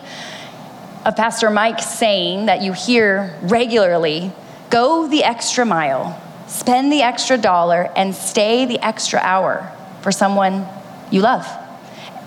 of 1.04 1.14
Pastor 1.16 1.50
Mike 1.50 1.80
saying 1.80 2.46
that 2.46 2.62
you 2.62 2.72
hear 2.72 3.38
regularly 3.42 4.32
go 4.70 5.08
the 5.08 5.24
extra 5.24 5.64
mile, 5.64 6.20
spend 6.46 6.92
the 6.92 7.02
extra 7.02 7.38
dollar, 7.38 7.90
and 7.96 8.14
stay 8.14 8.64
the 8.64 8.78
extra 8.84 9.20
hour 9.20 9.72
for 10.02 10.12
someone 10.12 10.66
you 11.10 11.20
love. 11.20 11.46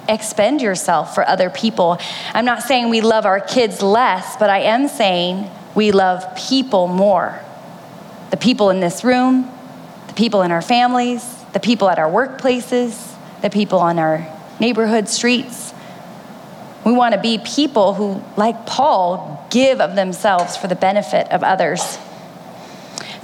Expend 0.10 0.62
yourself 0.62 1.14
for 1.16 1.28
other 1.28 1.50
people. 1.50 1.98
I'm 2.34 2.46
not 2.46 2.64
saying 2.64 2.90
we 2.90 3.02
love 3.02 3.26
our 3.26 3.40
kids 3.40 3.82
less, 3.82 4.36
but 4.38 4.50
I 4.50 4.60
am 4.60 4.88
saying 4.88 5.50
we 5.76 5.92
love 5.92 6.36
people 6.36 6.88
more. 6.88 7.40
The 8.32 8.38
people 8.38 8.70
in 8.70 8.80
this 8.80 9.04
room, 9.04 9.50
the 10.08 10.14
people 10.14 10.42
in 10.42 10.52
our 10.52 10.62
families, 10.62 11.24
the 11.54 11.60
people 11.60 11.90
at 11.90 12.00
our 12.00 12.10
workplaces, 12.10 13.16
the 13.42 13.50
people 13.50 13.80
on 13.80 14.00
our 14.00 14.28
neighborhood 14.60 15.08
streets. 15.08 15.74
We 16.86 16.94
want 16.94 17.14
to 17.14 17.22
be 17.22 17.38
people 17.38 17.94
who, 17.94 18.24
like 18.38 18.66
Paul, 18.66 19.48
give 19.52 19.80
of 19.80 19.96
themselves 19.96 20.58
for 20.58 20.68
the 20.68 20.76
benefit 20.76 21.32
of 21.32 21.44
others. 21.44 22.00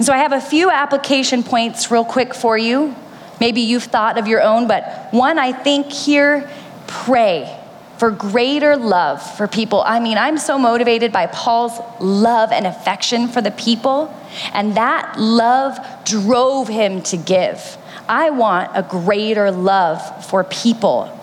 So 0.08 0.14
I 0.14 0.18
have 0.18 0.32
a 0.32 0.40
few 0.40 0.70
application 0.70 1.42
points 1.42 1.90
real 1.90 2.02
quick 2.02 2.32
for 2.32 2.56
you 2.56 2.96
Maybe 3.40 3.60
you've 3.60 3.84
thought 3.84 4.16
of 4.16 4.26
your 4.26 4.42
own, 4.42 4.66
but 4.66 5.08
one 5.10 5.38
I 5.38 5.52
think 5.52 5.92
here 5.92 6.50
pray 6.86 7.54
for 7.98 8.10
greater 8.10 8.74
love 8.74 9.20
for 9.36 9.46
people. 9.46 9.82
I 9.82 10.00
mean, 10.00 10.16
I'm 10.16 10.38
so 10.38 10.58
motivated 10.58 11.12
by 11.12 11.26
Paul's 11.26 11.78
love 12.00 12.52
and 12.52 12.66
affection 12.66 13.28
for 13.28 13.42
the 13.42 13.50
people, 13.50 14.14
and 14.52 14.76
that 14.76 15.18
love 15.18 15.78
drove 16.04 16.68
him 16.68 17.02
to 17.02 17.18
give. 17.18 17.76
I 18.08 18.30
want 18.30 18.70
a 18.74 18.82
greater 18.82 19.50
love 19.50 20.24
for 20.24 20.42
people. 20.42 21.14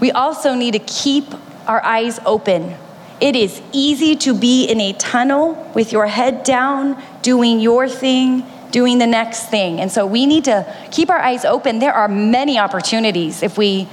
We 0.00 0.12
also 0.12 0.54
need 0.54 0.72
to 0.74 0.78
keep 0.78 1.34
our 1.66 1.84
eyes 1.84 2.20
open. 2.24 2.76
It 3.20 3.34
is 3.34 3.60
easy 3.72 4.14
to 4.16 4.34
be 4.34 4.66
in 4.66 4.80
a 4.80 4.92
tunnel 4.92 5.70
with 5.74 5.92
your 5.92 6.06
head 6.06 6.44
down, 6.44 7.02
doing 7.22 7.58
your 7.58 7.88
thing, 7.88 8.44
doing 8.70 8.98
the 8.98 9.06
next 9.06 9.48
thing. 9.48 9.80
And 9.80 9.90
so 9.90 10.06
we 10.06 10.26
need 10.26 10.44
to 10.44 10.72
keep 10.92 11.10
our 11.10 11.18
eyes 11.18 11.44
open. 11.44 11.78
There 11.78 11.92
are 11.92 12.08
many 12.08 12.58
opportunities 12.58 13.42
if 13.42 13.58
we 13.58 13.88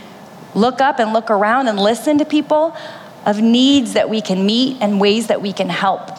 look 0.53 0.79
up 0.79 0.99
and 0.99 1.11
look 1.11 1.31
around 1.31 1.67
and 1.67 1.79
listen 1.79 2.19
to 2.19 2.25
people 2.25 2.75
of 3.25 3.41
needs 3.41 3.93
that 3.93 4.09
we 4.09 4.21
can 4.21 4.45
meet 4.45 4.77
and 4.81 5.01
ways 5.01 5.27
that 5.27 5.41
we 5.41 5.53
can 5.53 5.69
help. 5.69 6.11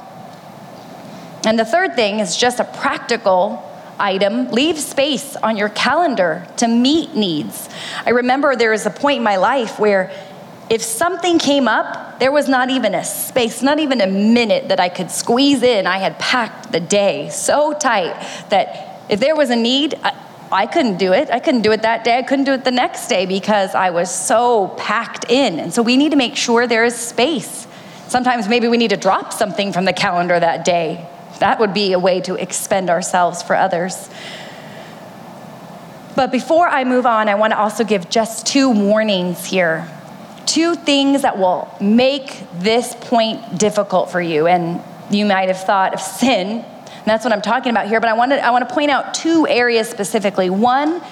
And 1.47 1.59
the 1.59 1.65
third 1.65 1.95
thing 1.95 2.19
is 2.19 2.37
just 2.37 2.59
a 2.59 2.65
practical 2.65 3.63
item 3.99 4.51
leave 4.51 4.79
space 4.79 5.37
on 5.37 5.57
your 5.57 5.69
calendar 5.71 6.47
to 6.57 6.69
meet 6.69 7.15
needs. 7.15 7.69
I 8.05 8.11
remember 8.11 8.57
there 8.57 8.73
was 8.73 8.85
a 8.85 8.91
point 8.91 9.19
in 9.19 9.23
my 9.23 9.37
life 9.37 9.79
where 9.79 10.11
if 10.69 10.83
something 10.83 11.39
came 11.39 11.69
up, 11.69 12.19
there 12.19 12.33
was 12.33 12.49
not 12.49 12.71
even 12.71 12.95
a 12.95 13.05
space, 13.05 13.63
not 13.63 13.79
even 13.79 14.01
a 14.01 14.07
minute 14.07 14.69
that 14.69 14.81
I 14.81 14.89
could 14.89 15.11
squeeze 15.11 15.63
in. 15.63 15.87
I 15.87 15.99
had 15.99 16.19
packed 16.19 16.73
the 16.73 16.81
day 16.81 17.29
so 17.31 17.73
tight 17.73 18.15
that 18.51 19.05
if 19.09 19.21
there 19.21 19.37
was 19.37 19.51
a 19.51 19.57
need, 19.57 19.95
I, 20.03 20.15
I 20.51 20.67
couldn't 20.67 20.97
do 20.97 21.13
it. 21.13 21.31
I 21.31 21.39
couldn't 21.39 21.63
do 21.63 21.71
it 21.71 21.83
that 21.83 22.03
day. 22.03 22.19
I 22.19 22.23
couldn't 22.23 22.47
do 22.47 22.53
it 22.53 22.65
the 22.65 22.73
next 22.73 23.07
day 23.07 23.27
because 23.27 23.77
I 23.77 23.91
was 23.91 24.13
so 24.13 24.69
packed 24.77 25.31
in. 25.31 25.61
And 25.61 25.73
so 25.73 25.83
we 25.83 25.97
need 25.97 26.11
to 26.11 26.17
make 26.17 26.35
sure 26.35 26.67
there 26.67 26.85
is 26.85 26.97
space. 26.97 27.69
Sometimes 28.09 28.49
maybe 28.49 28.67
we 28.67 28.77
need 28.77 28.91
to 28.91 28.97
drop 28.97 29.33
something 29.33 29.73
from 29.73 29.85
the 29.85 29.93
calendar 29.93 30.39
that 30.39 30.65
day. 30.65 31.09
That 31.39 31.61
would 31.61 31.75
be 31.75 31.93
a 31.93 31.99
way 31.99 32.21
to 32.23 32.35
expend 32.35 32.91
ourselves 32.91 33.43
for 33.43 33.55
others. 33.55 34.09
But 36.17 36.33
before 36.33 36.67
I 36.67 36.85
move 36.85 37.07
on, 37.07 37.29
I 37.29 37.35
want 37.37 37.53
to 37.53 37.59
also 37.59 37.85
give 37.85 38.09
just 38.09 38.47
two 38.47 38.71
warnings 38.71 39.45
here 39.45 39.89
two 40.57 40.75
things 40.75 41.21
that 41.21 41.37
will 41.37 41.71
make 41.83 42.43
this 42.61 42.97
point 42.99 43.59
difficult 43.59 44.11
for 44.11 44.23
you. 44.23 44.47
And 44.47 44.83
you 45.11 45.27
might 45.27 45.49
have 45.49 45.61
thought 45.61 45.93
of 45.93 46.01
sin. 46.01 46.65
And 46.65 47.05
that's 47.05 47.25
what 47.25 47.35
I'm 47.35 47.43
talking 47.43 47.71
about 47.71 47.89
here. 47.89 48.01
But 48.01 48.09
I 48.09 48.15
want 48.15 48.33
to, 48.33 48.43
I 48.43 48.49
want 48.53 48.67
to 48.67 48.75
point 48.75 48.91
out 48.91 49.13
two 49.13 49.47
areas 49.47 49.87
specifically. 49.87 50.49
One 50.49 51.03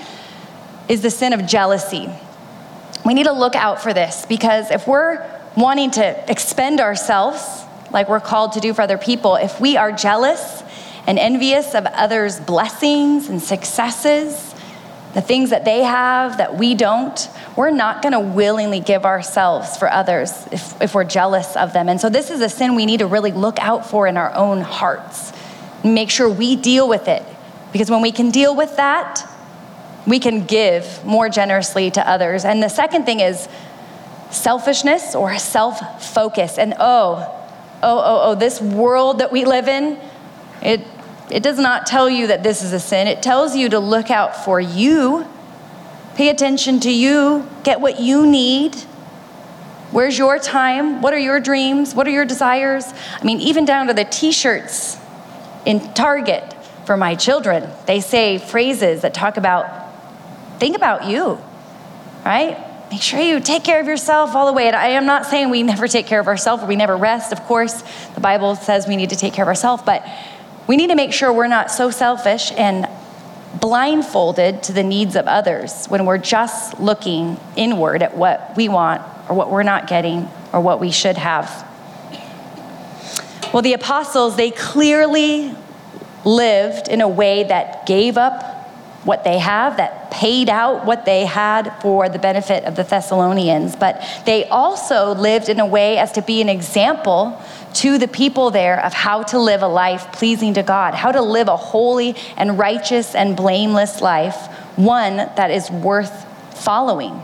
is 0.89 1.03
the 1.03 1.11
sin 1.11 1.35
of 1.35 1.47
jealousy. 1.47 2.09
We 3.05 3.13
need 3.13 3.25
to 3.25 3.35
look 3.35 3.55
out 3.55 3.83
for 3.83 3.93
this 3.93 4.25
because 4.25 4.71
if 4.71 4.89
we're 4.89 5.23
wanting 5.59 5.91
to 5.91 6.31
expend 6.31 6.81
ourselves 6.81 7.65
like 7.91 8.09
we're 8.09 8.21
called 8.21 8.53
to 8.53 8.61
do 8.61 8.73
for 8.73 8.81
other 8.81 8.97
people, 8.97 9.37
if 9.37 9.61
we 9.61 9.77
are 9.77 9.93
jealous 9.93 10.63
and 11.07 11.19
envious 11.19 11.75
of 11.75 11.85
others' 11.85 12.41
blessings 12.41 13.29
and 13.29 13.43
successes, 13.43 14.55
the 15.13 15.21
things 15.21 15.51
that 15.51 15.67
they 15.67 15.83
have 15.83 16.39
that 16.39 16.57
we 16.57 16.75
don't, 16.75 17.29
we're 17.57 17.71
not 17.71 18.03
going 18.03 18.13
to 18.13 18.21
willingly 18.21 18.81
give 18.81 19.05
ourselves 19.05 19.77
for 19.77 19.91
others 19.91 20.47
if, 20.51 20.81
if 20.83 20.95
we're 20.95 21.05
jealous 21.05 21.57
of 21.57 21.73
them. 21.73 21.89
And 21.89 22.01
so, 22.01 22.09
this 22.09 22.31
is 22.31 22.41
a 22.41 22.49
sin 22.49 22.75
we 22.75 22.87
need 22.87 22.99
to 22.99 23.07
really 23.07 23.33
look 23.33 23.59
out 23.61 23.89
for 23.89 24.07
in 24.07 24.17
our 24.17 24.35
own 24.35 24.61
hearts. 24.61 25.33
Make 25.85 26.11
sure 26.11 26.29
we 26.29 26.57
deal 26.57 26.89
with 26.89 27.09
it. 27.09 27.23
Because 27.73 27.91
when 27.91 28.03
we 28.03 28.13
can 28.13 28.31
deal 28.31 28.55
with 28.55 28.77
that, 28.77 29.29
we 30.07 30.19
can 30.19 30.45
give 30.45 31.05
more 31.05 31.29
generously 31.29 31.91
to 31.93 32.09
others. 32.09 32.45
And 32.45 32.63
the 32.63 32.69
second 32.69 33.05
thing 33.05 33.21
is 33.21 33.49
selfishness 34.31 35.15
or 35.15 35.39
self 35.39 36.05
focus. 36.05 36.59
And 36.59 36.75
oh, 36.79 37.17
oh, 37.83 37.99
oh, 37.99 38.21
oh, 38.23 38.35
this 38.35 38.61
world 38.61 39.19
that 39.19 39.33
we 39.33 39.45
live 39.45 39.69
in, 39.69 39.99
it 40.63 40.87
it 41.31 41.43
does 41.43 41.59
not 41.59 41.87
tell 41.87 42.09
you 42.09 42.27
that 42.29 42.43
this 42.43 42.63
is 42.63 42.73
a 42.73 42.81
sin. 42.81 43.07
It 43.07 43.23
tells 43.23 43.57
you 43.57 43.71
to 43.71 43.79
look 43.79 44.11
out 44.11 44.45
for 44.45 44.61
you, 44.61 45.27
pay 46.17 46.29
attention 46.29 46.81
to 46.81 46.91
you, 46.91 47.49
get 47.63 47.81
what 47.81 48.01
you 48.01 48.27
need. 48.27 48.75
Where's 49.91 50.19
your 50.19 50.39
time? 50.39 51.03
What 51.03 51.15
are 51.15 51.19
your 51.19 51.41
dreams? 51.41 51.95
What 51.95 52.07
are 52.07 52.11
your 52.11 52.25
desires? 52.25 52.93
I 53.21 53.25
mean, 53.25 53.41
even 53.41 53.65
down 53.65 53.87
to 53.87 53.95
the 53.95 54.05
t 54.05 54.33
shirts 54.33 54.99
in 55.65 55.93
Target 55.95 56.55
for 56.85 56.97
my 56.97 57.15
children, 57.15 57.71
they 57.87 58.01
say 58.01 58.39
phrases 58.39 59.03
that 59.03 59.15
talk 59.15 59.37
about 59.37 59.85
think 60.59 60.77
about 60.77 61.09
you, 61.09 61.39
right? 62.25 62.57
Make 62.91 63.03
sure 63.03 63.21
you 63.21 63.41
take 63.41 63.65
care 63.65 63.81
of 63.81 63.87
yourself 63.87 64.35
all 64.35 64.47
the 64.47 64.53
way. 64.53 64.67
And 64.67 64.77
I 64.77 64.89
am 64.89 65.07
not 65.07 65.27
saying 65.27 65.51
we 65.51 65.63
never 65.63 65.89
take 65.89 66.07
care 66.07 66.21
of 66.21 66.29
ourselves 66.29 66.63
or 66.63 66.67
we 66.67 66.77
never 66.77 66.97
rest. 66.97 67.33
Of 67.33 67.41
course, 67.43 67.83
the 68.15 68.21
Bible 68.21 68.55
says 68.57 68.87
we 68.87 68.97
need 68.97 69.11
to 69.11 69.17
take 69.17 69.33
care 69.33 69.45
of 69.45 69.49
ourselves, 69.49 69.83
but 69.85 70.07
we 70.67 70.77
need 70.77 70.89
to 70.89 70.95
make 70.95 71.13
sure 71.13 71.33
we're 71.33 71.49
not 71.49 71.71
so 71.71 71.91
selfish 71.91 72.53
and 72.53 72.89
blindfolded 73.61 74.63
to 74.65 74.73
the 74.73 74.83
needs 74.83 75.17
of 75.17 75.27
others 75.27 75.87
when 75.87 76.07
we're 76.07 76.19
just 76.19 76.79
looking 76.81 77.39
inward 77.57 78.03
at 78.03 78.17
what 78.17 78.57
we 78.57 78.69
want 78.69 79.03
or 79.29 79.37
what 79.37 79.51
we're 79.51 79.63
not 79.63 79.87
getting 79.87 80.29
or 80.53 80.61
what 80.61 80.81
we 80.81 80.91
should 80.91 81.17
have. 81.17 81.67
Well, 83.53 83.63
the 83.63 83.73
apostles, 83.73 84.37
they 84.37 84.51
clearly 84.51 85.55
lived 86.25 86.89
in 86.89 87.01
a 87.01 87.09
way 87.09 87.45
that 87.45 87.87
gave 87.87 88.17
up 88.17 88.54
what 89.05 89.23
they 89.23 89.39
have, 89.39 89.77
that 89.77 90.11
paid 90.11 90.49
out 90.49 90.87
what 90.87 91.05
they 91.05 91.27
had 91.27 91.71
for 91.81 92.09
the 92.09 92.19
benefit 92.19 92.65
of 92.65 92.75
the 92.75 92.83
Thessalonians, 92.83 93.77
but 93.77 94.03
they 94.25 94.49
also 94.49 95.15
lived 95.15 95.49
in 95.49 95.61
a 95.61 95.67
way 95.67 95.99
as 95.99 96.13
to 96.13 96.23
be 96.23 96.41
an 96.41 96.49
example 96.49 97.41
to 97.75 97.99
the 97.99 98.09
people 98.09 98.51
there 98.51 98.83
of 98.85 98.93
how 98.93 99.23
to 99.25 99.39
live 99.39 99.63
a 99.63 99.69
life 99.69 100.13
pleasing 100.13 100.55
to 100.55 100.63
God, 100.63 100.95
how 100.95 101.13
to 101.13 101.21
live 101.21 101.49
a 101.49 101.57
holy 101.57 102.17
and 102.37 102.59
righteous 102.59 103.15
and 103.15 103.37
blameless 103.37 104.01
life, 104.01 104.47
one 104.77 105.17
that 105.17 105.51
is 105.51 105.71
worth 105.71 106.25
following. 106.63 107.21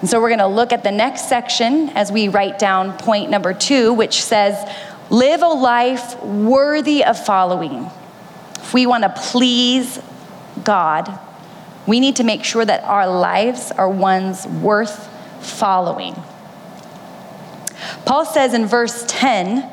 And 0.00 0.08
so 0.08 0.20
we're 0.20 0.30
going 0.30 0.38
to 0.38 0.46
look 0.46 0.72
at 0.72 0.82
the 0.82 0.90
next 0.90 1.28
section 1.28 1.90
as 1.90 2.10
we 2.10 2.28
write 2.28 2.58
down 2.58 2.96
point 2.96 3.30
number 3.30 3.52
two, 3.52 3.92
which 3.92 4.22
says, 4.22 4.56
Live 5.10 5.42
a 5.42 5.48
life 5.48 6.22
worthy 6.22 7.04
of 7.04 7.22
following. 7.22 7.90
If 8.54 8.72
we 8.72 8.86
want 8.86 9.02
to 9.02 9.10
please 9.10 9.98
God, 10.64 11.18
we 11.86 12.00
need 12.00 12.16
to 12.16 12.24
make 12.24 12.44
sure 12.44 12.64
that 12.64 12.84
our 12.84 13.08
lives 13.08 13.72
are 13.72 13.88
ones 13.88 14.46
worth 14.46 15.08
following. 15.40 16.14
Paul 18.04 18.24
says 18.24 18.54
in 18.54 18.66
verse 18.66 19.04
10, 19.08 19.70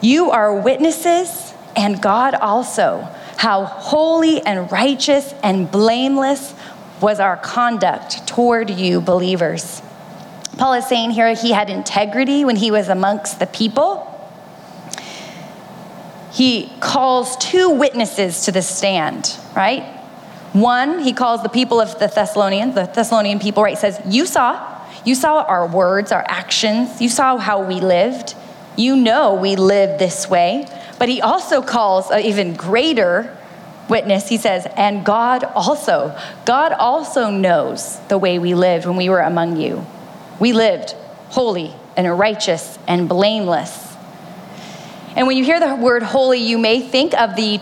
You 0.00 0.30
are 0.30 0.60
witnesses, 0.60 1.52
and 1.74 2.00
God 2.00 2.34
also, 2.34 3.08
how 3.36 3.64
holy 3.64 4.40
and 4.42 4.70
righteous 4.70 5.34
and 5.42 5.70
blameless 5.70 6.54
was 7.00 7.20
our 7.20 7.36
conduct 7.36 8.26
toward 8.26 8.70
you, 8.70 9.00
believers. 9.00 9.82
Paul 10.56 10.74
is 10.74 10.86
saying 10.86 11.10
here 11.10 11.34
he 11.34 11.52
had 11.52 11.68
integrity 11.68 12.44
when 12.44 12.56
he 12.56 12.70
was 12.70 12.88
amongst 12.88 13.38
the 13.38 13.46
people. 13.46 14.12
He 16.36 16.70
calls 16.80 17.34
two 17.38 17.70
witnesses 17.70 18.44
to 18.44 18.52
the 18.52 18.60
stand, 18.60 19.38
right? 19.56 19.84
One, 20.52 20.98
he 20.98 21.14
calls 21.14 21.42
the 21.42 21.48
people 21.48 21.80
of 21.80 21.98
the 21.98 22.08
Thessalonians, 22.08 22.74
the 22.74 22.84
Thessalonian 22.84 23.38
people, 23.38 23.62
right? 23.62 23.78
Says, 23.78 23.98
You 24.04 24.26
saw, 24.26 24.86
you 25.06 25.14
saw 25.14 25.44
our 25.44 25.66
words, 25.66 26.12
our 26.12 26.26
actions, 26.28 27.00
you 27.00 27.08
saw 27.08 27.38
how 27.38 27.62
we 27.62 27.80
lived. 27.80 28.34
You 28.76 28.96
know 28.96 29.32
we 29.32 29.56
live 29.56 29.98
this 29.98 30.28
way. 30.28 30.68
But 30.98 31.08
he 31.08 31.22
also 31.22 31.62
calls 31.62 32.10
an 32.10 32.20
even 32.20 32.52
greater 32.52 33.34
witness, 33.88 34.28
he 34.28 34.36
says, 34.36 34.66
and 34.76 35.06
God 35.06 35.42
also. 35.42 36.14
God 36.44 36.72
also 36.72 37.30
knows 37.30 37.98
the 38.08 38.18
way 38.18 38.38
we 38.38 38.54
lived 38.54 38.84
when 38.84 38.96
we 38.96 39.08
were 39.08 39.20
among 39.20 39.56
you. 39.56 39.86
We 40.38 40.52
lived 40.52 40.94
holy 41.30 41.74
and 41.96 42.18
righteous 42.18 42.78
and 42.86 43.08
blameless. 43.08 43.85
And 45.16 45.26
when 45.26 45.36
you 45.36 45.44
hear 45.44 45.58
the 45.58 45.74
word 45.74 46.02
holy, 46.02 46.38
you 46.38 46.58
may 46.58 46.80
think 46.80 47.14
of 47.14 47.34
the, 47.34 47.58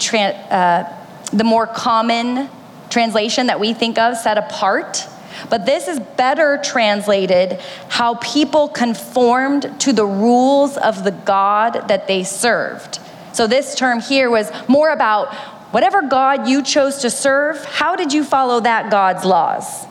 uh, 0.51 0.93
the 1.33 1.45
more 1.45 1.67
common 1.67 2.51
translation 2.91 3.47
that 3.47 3.59
we 3.59 3.73
think 3.73 3.97
of, 3.99 4.17
set 4.17 4.37
apart. 4.37 5.07
But 5.49 5.65
this 5.65 5.89
is 5.89 5.99
better 5.99 6.61
translated 6.63 7.61
how 7.89 8.17
people 8.17 8.69
conformed 8.69 9.81
to 9.81 9.93
the 9.93 10.05
rules 10.05 10.77
of 10.77 11.05
the 11.05 11.11
God 11.11 11.89
that 11.89 12.07
they 12.07 12.25
served. 12.25 13.01
So, 13.33 13.47
this 13.47 13.75
term 13.75 14.01
here 14.01 14.31
was 14.31 14.53
more 14.69 14.91
about 14.91 15.35
Whatever 15.75 16.03
God 16.03 16.47
you 16.47 16.63
chose 16.63 16.99
to 16.99 17.11
serve, 17.11 17.65
how 17.65 17.97
did 17.97 18.13
you 18.13 18.23
follow 18.23 18.61
that 18.61 18.93
God's 18.93 19.25
laws? 19.25 19.87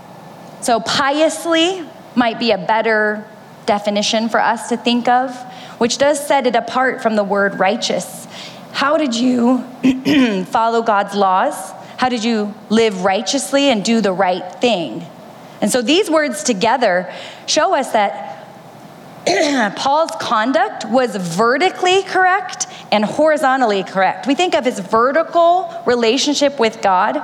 So, 0.62 0.80
piously 0.80 1.86
might 2.16 2.40
be 2.40 2.52
a 2.52 2.58
better 2.58 3.28
definition 3.66 4.30
for 4.30 4.40
us 4.40 4.70
to 4.70 4.78
think 4.78 5.10
of, 5.10 5.38
which 5.84 5.98
does 5.98 6.26
set 6.26 6.48
it 6.48 6.56
apart 6.56 7.02
from 7.02 7.18
the 7.18 7.26
word 7.26 7.60
righteous. 7.60 8.26
How 8.72 8.96
did 8.96 9.14
you 9.14 9.66
follow 10.46 10.82
God's 10.82 11.14
laws? 11.14 11.74
How 11.98 12.08
did 12.08 12.24
you 12.24 12.54
live 12.70 13.04
righteously 13.04 13.64
and 13.64 13.84
do 13.84 14.00
the 14.00 14.14
right 14.14 14.50
thing? 14.62 15.06
And 15.60 15.70
so 15.70 15.82
these 15.82 16.10
words 16.10 16.42
together 16.44 17.14
show 17.48 17.76
us 17.76 17.92
that 17.92 18.48
Paul's 19.76 20.12
conduct 20.22 20.86
was 20.86 21.18
vertically 21.18 22.04
correct 22.04 22.68
and 22.90 23.04
horizontally 23.04 23.84
correct. 23.84 24.26
We 24.26 24.36
think 24.36 24.56
of 24.56 24.64
his 24.64 24.80
vertical 24.80 25.84
relationship 25.86 26.62
with 26.62 26.82
God 26.82 27.18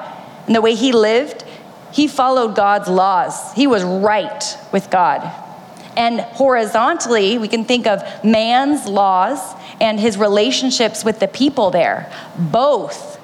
and 0.47 0.53
the 0.53 0.59
way 0.59 0.75
he 0.75 0.91
lived. 0.91 1.45
He 1.93 2.09
followed 2.09 2.57
God's 2.57 2.89
laws, 2.89 3.53
he 3.53 3.67
was 3.67 3.85
right 3.85 4.43
with 4.73 4.89
God. 4.89 5.48
And 5.97 6.21
horizontally, 6.21 7.37
we 7.37 7.47
can 7.47 7.65
think 7.65 7.87
of 7.87 8.03
man's 8.23 8.87
laws 8.87 9.39
and 9.81 9.99
his 9.99 10.17
relationships 10.17 11.03
with 11.03 11.19
the 11.19 11.27
people 11.27 11.71
there. 11.71 12.11
Both 12.37 13.19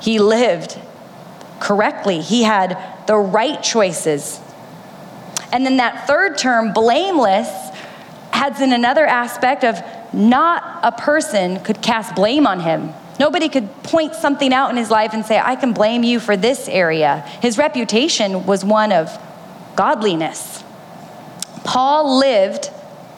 he 0.00 0.18
lived 0.18 0.78
correctly, 1.60 2.20
he 2.20 2.42
had 2.42 2.76
the 3.06 3.16
right 3.16 3.62
choices. 3.62 4.40
And 5.52 5.64
then 5.64 5.76
that 5.76 6.06
third 6.06 6.38
term, 6.38 6.72
blameless, 6.72 7.48
adds 8.32 8.60
in 8.60 8.72
another 8.72 9.06
aspect 9.06 9.62
of 9.62 9.80
not 10.12 10.80
a 10.82 10.92
person 10.92 11.60
could 11.60 11.80
cast 11.80 12.14
blame 12.16 12.46
on 12.46 12.60
him. 12.60 12.92
Nobody 13.20 13.48
could 13.48 13.70
point 13.84 14.14
something 14.14 14.52
out 14.52 14.70
in 14.70 14.76
his 14.76 14.90
life 14.90 15.12
and 15.12 15.24
say, 15.24 15.38
I 15.38 15.54
can 15.54 15.72
blame 15.72 16.02
you 16.02 16.18
for 16.18 16.36
this 16.36 16.68
area. 16.68 17.20
His 17.40 17.58
reputation 17.58 18.46
was 18.46 18.64
one 18.64 18.90
of 18.90 19.16
godliness. 19.76 20.64
Paul 21.64 22.18
lived 22.18 22.70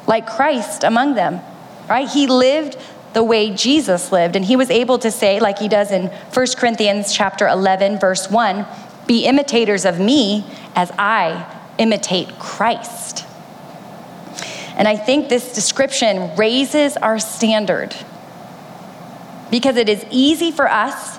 like 0.06 0.26
Christ 0.26 0.84
among 0.84 1.14
them, 1.14 1.40
right? 1.88 2.08
He 2.08 2.26
lived 2.26 2.76
the 3.14 3.22
way 3.22 3.54
Jesus 3.54 4.12
lived 4.12 4.36
and 4.36 4.44
he 4.44 4.56
was 4.56 4.70
able 4.70 4.98
to 4.98 5.10
say 5.10 5.40
like 5.40 5.58
he 5.58 5.68
does 5.68 5.92
in 5.92 6.08
1 6.08 6.46
Corinthians 6.56 7.12
chapter 7.12 7.46
11 7.46 7.98
verse 7.98 8.28
1, 8.30 8.66
be 9.06 9.24
imitators 9.24 9.84
of 9.84 10.00
me 10.00 10.44
as 10.74 10.90
I 10.98 11.46
imitate 11.78 12.38
Christ. 12.38 13.24
And 14.76 14.88
I 14.88 14.96
think 14.96 15.28
this 15.28 15.54
description 15.54 16.34
raises 16.36 16.96
our 16.96 17.18
standard 17.18 17.94
because 19.50 19.76
it 19.76 19.88
is 19.88 20.04
easy 20.10 20.50
for 20.50 20.68
us 20.68 21.18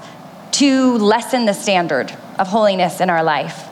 to 0.54 0.98
lessen 0.98 1.46
the 1.46 1.54
standard 1.54 2.12
of 2.38 2.48
holiness 2.48 3.00
in 3.00 3.10
our 3.10 3.24
life. 3.24 3.70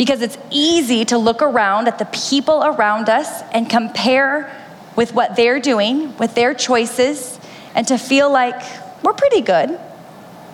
Because 0.00 0.22
it's 0.22 0.38
easy 0.50 1.04
to 1.04 1.18
look 1.18 1.42
around 1.42 1.86
at 1.86 1.98
the 1.98 2.06
people 2.06 2.64
around 2.64 3.10
us 3.10 3.42
and 3.52 3.68
compare 3.68 4.50
with 4.96 5.12
what 5.12 5.36
they're 5.36 5.60
doing, 5.60 6.16
with 6.16 6.34
their 6.34 6.54
choices, 6.54 7.38
and 7.74 7.86
to 7.88 7.98
feel 7.98 8.32
like 8.32 8.62
we're 9.02 9.12
pretty 9.12 9.42
good, 9.42 9.68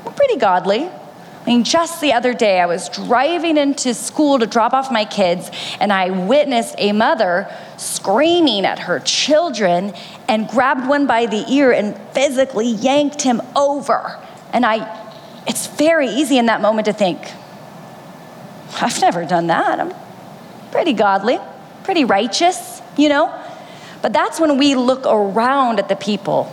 we're 0.04 0.10
pretty 0.10 0.36
godly, 0.36 0.90
I 1.46 1.50
mean, 1.50 1.62
just 1.62 2.00
the 2.00 2.12
other 2.12 2.34
day, 2.34 2.58
I 2.58 2.66
was 2.66 2.88
driving 2.88 3.56
into 3.56 3.94
school 3.94 4.40
to 4.40 4.48
drop 4.48 4.72
off 4.72 4.90
my 4.90 5.04
kids, 5.04 5.48
and 5.78 5.92
I 5.92 6.10
witnessed 6.10 6.74
a 6.76 6.90
mother 6.90 7.48
screaming 7.76 8.66
at 8.66 8.80
her 8.80 8.98
children 8.98 9.94
and 10.26 10.48
grabbed 10.48 10.88
one 10.88 11.06
by 11.06 11.26
the 11.26 11.44
ear 11.48 11.70
and 11.70 11.96
physically 12.12 12.70
yanked 12.70 13.22
him 13.22 13.40
over. 13.54 14.20
And 14.52 14.66
I, 14.66 15.08
it's 15.46 15.68
very 15.68 16.08
easy 16.08 16.36
in 16.36 16.46
that 16.46 16.60
moment 16.60 16.86
to 16.86 16.92
think, 16.92 17.20
I've 18.80 19.00
never 19.00 19.24
done 19.24 19.46
that. 19.48 19.80
I'm 19.80 19.94
pretty 20.70 20.92
godly, 20.92 21.38
pretty 21.84 22.04
righteous, 22.04 22.82
you 22.96 23.08
know? 23.08 23.32
But 24.02 24.12
that's 24.12 24.38
when 24.38 24.58
we 24.58 24.74
look 24.74 25.06
around 25.06 25.78
at 25.78 25.88
the 25.88 25.96
people 25.96 26.52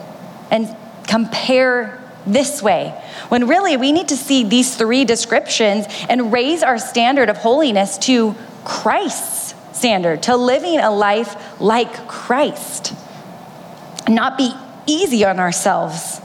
and 0.50 0.76
compare 1.08 2.02
this 2.26 2.62
way. 2.62 2.90
When 3.30 3.48
really 3.48 3.78
we 3.78 3.92
need 3.92 4.10
to 4.10 4.18
see 4.18 4.44
these 4.44 4.76
three 4.76 5.06
descriptions 5.06 5.86
and 6.10 6.32
raise 6.32 6.64
our 6.64 6.78
standard 6.78 7.30
of 7.30 7.38
holiness 7.38 7.98
to 8.00 8.36
Christ's 8.64 9.56
standard, 9.78 10.24
to 10.24 10.38
living 10.38 10.80
a 10.80 10.90
life 10.90 11.60
like 11.60 12.08
Christ, 12.08 12.94
not 14.08 14.38
be 14.38 14.54
easy 14.86 15.26
on 15.26 15.40
ourselves. 15.40 16.22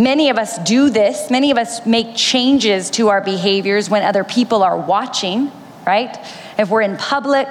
Many 0.00 0.30
of 0.30 0.38
us 0.38 0.56
do 0.60 0.88
this. 0.88 1.30
Many 1.30 1.50
of 1.50 1.58
us 1.58 1.84
make 1.84 2.16
changes 2.16 2.88
to 2.92 3.10
our 3.10 3.20
behaviors 3.20 3.90
when 3.90 4.02
other 4.02 4.24
people 4.24 4.62
are 4.62 4.78
watching, 4.78 5.52
right? 5.86 6.16
If 6.58 6.70
we're 6.70 6.80
in 6.80 6.96
public, 6.96 7.46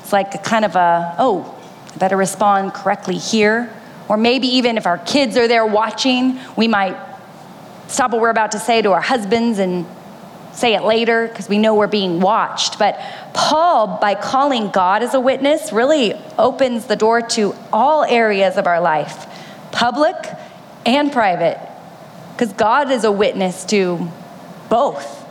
it's 0.00 0.12
like 0.12 0.34
a 0.34 0.38
kind 0.38 0.64
of 0.64 0.74
a, 0.74 1.14
oh, 1.20 1.56
I 1.94 1.96
better 1.98 2.16
respond 2.16 2.74
correctly 2.74 3.16
here. 3.16 3.72
Or 4.08 4.16
maybe 4.16 4.48
even 4.56 4.76
if 4.76 4.86
our 4.86 4.98
kids 4.98 5.36
are 5.36 5.46
there 5.46 5.64
watching, 5.64 6.40
we 6.56 6.66
might 6.66 6.96
stop 7.86 8.10
what 8.10 8.20
we're 8.20 8.30
about 8.30 8.50
to 8.52 8.58
say 8.58 8.82
to 8.82 8.90
our 8.90 9.00
husbands 9.00 9.60
and 9.60 9.86
say 10.52 10.74
it 10.74 10.82
later 10.82 11.28
because 11.28 11.48
we 11.48 11.58
know 11.58 11.76
we're 11.76 11.86
being 11.86 12.18
watched. 12.18 12.80
But 12.80 12.98
Paul, 13.34 13.98
by 14.00 14.16
calling 14.16 14.70
God 14.70 15.04
as 15.04 15.14
a 15.14 15.20
witness, 15.20 15.72
really 15.72 16.14
opens 16.40 16.86
the 16.86 16.96
door 16.96 17.22
to 17.22 17.54
all 17.72 18.02
areas 18.02 18.56
of 18.56 18.66
our 18.66 18.80
life, 18.80 19.26
public 19.70 20.16
and 20.84 21.12
private, 21.12 21.60
because 22.38 22.52
God 22.52 22.92
is 22.92 23.02
a 23.02 23.10
witness 23.10 23.64
to 23.64 24.08
both. 24.68 25.26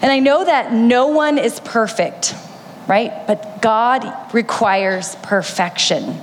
And 0.00 0.12
I 0.12 0.20
know 0.20 0.44
that 0.44 0.72
no 0.72 1.08
one 1.08 1.36
is 1.36 1.58
perfect, 1.58 2.32
right? 2.86 3.26
But 3.26 3.60
God 3.60 4.32
requires 4.32 5.16
perfection. 5.16 6.20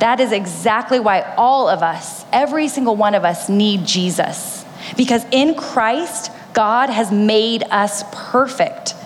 That 0.00 0.20
is 0.20 0.32
exactly 0.32 1.00
why 1.00 1.22
all 1.38 1.70
of 1.70 1.82
us, 1.82 2.26
every 2.30 2.68
single 2.68 2.94
one 2.94 3.14
of 3.14 3.24
us, 3.24 3.48
need 3.48 3.86
Jesus. 3.86 4.66
Because 4.98 5.24
in 5.32 5.54
Christ, 5.54 6.30
God 6.52 6.90
has 6.90 7.10
made 7.10 7.62
us 7.70 8.04
perfect. 8.12 8.96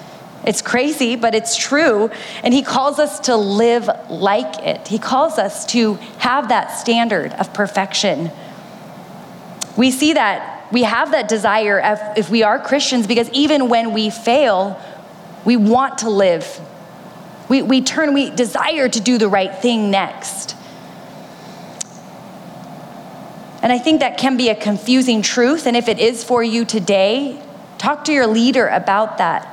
It's 0.44 0.60
crazy, 0.60 1.14
but 1.14 1.36
it's 1.36 1.56
true. 1.56 2.10
And 2.42 2.52
He 2.52 2.62
calls 2.62 2.98
us 2.98 3.20
to 3.20 3.36
live 3.36 3.88
like 4.10 4.58
it. 4.64 4.88
He 4.88 4.98
calls 4.98 5.38
us 5.38 5.66
to 5.66 5.94
have 6.18 6.48
that 6.48 6.72
standard 6.72 7.32
of 7.34 7.54
perfection. 7.54 8.32
We 9.76 9.90
see 9.90 10.12
that 10.14 10.72
we 10.72 10.85
have 10.85 11.11
that 11.11 11.28
desire 11.28 11.80
if 12.16 12.30
we 12.30 12.42
are 12.42 12.58
Christians 12.58 13.06
because 13.06 13.28
even 13.30 13.68
when 13.68 13.92
we 13.92 14.08
fail, 14.08 14.80
we 15.44 15.56
want 15.56 15.98
to 15.98 16.11
live. 16.11 16.61
We, 17.48 17.61
we 17.61 17.82
turn, 17.82 18.14
we 18.14 18.30
desire 18.30 18.88
to 18.88 19.00
do 19.00 19.18
the 19.18 19.28
right 19.28 19.54
thing 19.54 19.90
next. 19.90 20.56
And 23.62 23.70
I 23.70 23.78
think 23.78 24.00
that 24.00 24.16
can 24.16 24.38
be 24.38 24.48
a 24.48 24.54
confusing 24.54 25.20
truth. 25.20 25.66
And 25.66 25.76
if 25.76 25.88
it 25.88 25.98
is 25.98 26.24
for 26.24 26.42
you 26.42 26.64
today, 26.64 27.40
talk 27.76 28.06
to 28.06 28.12
your 28.12 28.26
leader 28.26 28.66
about 28.66 29.18
that. 29.18 29.46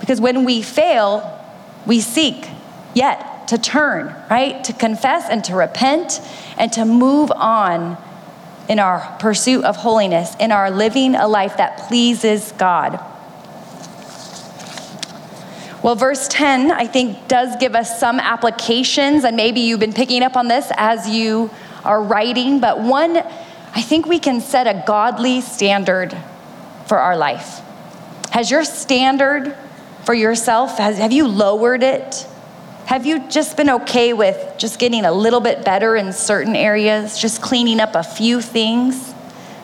Because 0.00 0.20
when 0.20 0.44
we 0.44 0.60
fail, 0.60 1.38
we 1.86 2.00
seek 2.00 2.48
yet 2.94 3.46
to 3.48 3.58
turn, 3.58 4.14
right? 4.28 4.62
To 4.64 4.72
confess 4.72 5.28
and 5.30 5.44
to 5.44 5.54
repent 5.54 6.20
and 6.58 6.72
to 6.72 6.84
move 6.84 7.30
on 7.30 7.96
in 8.70 8.78
our 8.78 9.00
pursuit 9.18 9.64
of 9.64 9.76
holiness, 9.76 10.36
in 10.38 10.52
our 10.52 10.70
living 10.70 11.16
a 11.16 11.26
life 11.26 11.56
that 11.56 11.76
pleases 11.88 12.52
God. 12.52 13.04
Well, 15.82 15.96
verse 15.96 16.28
10, 16.28 16.70
I 16.70 16.86
think, 16.86 17.26
does 17.26 17.56
give 17.56 17.74
us 17.74 17.98
some 17.98 18.20
applications, 18.20 19.24
and 19.24 19.34
maybe 19.34 19.58
you've 19.58 19.80
been 19.80 19.92
picking 19.92 20.22
up 20.22 20.36
on 20.36 20.46
this 20.46 20.70
as 20.76 21.08
you 21.08 21.50
are 21.84 22.00
writing, 22.00 22.60
but 22.60 22.80
one, 22.80 23.16
I 23.16 23.82
think 23.82 24.06
we 24.06 24.20
can 24.20 24.40
set 24.40 24.68
a 24.68 24.84
godly 24.86 25.40
standard 25.40 26.16
for 26.86 26.98
our 26.98 27.16
life. 27.16 27.60
Has 28.30 28.52
your 28.52 28.62
standard 28.62 29.56
for 30.04 30.14
yourself, 30.14 30.78
has, 30.78 30.98
have 30.98 31.10
you 31.10 31.26
lowered 31.26 31.82
it? 31.82 32.24
Have 32.90 33.06
you 33.06 33.20
just 33.28 33.56
been 33.56 33.70
okay 33.70 34.12
with 34.12 34.58
just 34.58 34.80
getting 34.80 35.04
a 35.04 35.12
little 35.12 35.38
bit 35.38 35.64
better 35.64 35.94
in 35.94 36.12
certain 36.12 36.56
areas, 36.56 37.16
just 37.16 37.40
cleaning 37.40 37.78
up 37.78 37.94
a 37.94 38.02
few 38.02 38.40
things? 38.40 39.14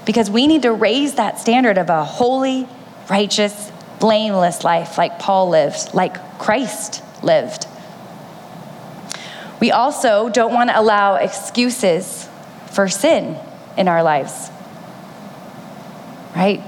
Because 0.05 0.31
we 0.31 0.47
need 0.47 0.63
to 0.63 0.73
raise 0.73 1.15
that 1.15 1.41
standard 1.41 1.77
of 1.77 1.91
a 1.91 2.05
holy, 2.05 2.69
righteous, 3.11 3.73
blameless 3.99 4.63
life 4.63 4.97
like 4.97 5.19
Paul 5.19 5.49
lived, 5.49 5.93
like 5.93 6.39
Christ 6.39 7.03
lived. 7.25 7.67
We 9.59 9.73
also 9.73 10.29
don't 10.29 10.55
want 10.55 10.71
to 10.71 10.79
allow 10.79 11.17
excuses 11.17 12.29
for 12.71 12.87
sin 12.87 13.37
in 13.77 13.89
our 13.89 14.05
lives, 14.05 14.51
right? 16.37 16.63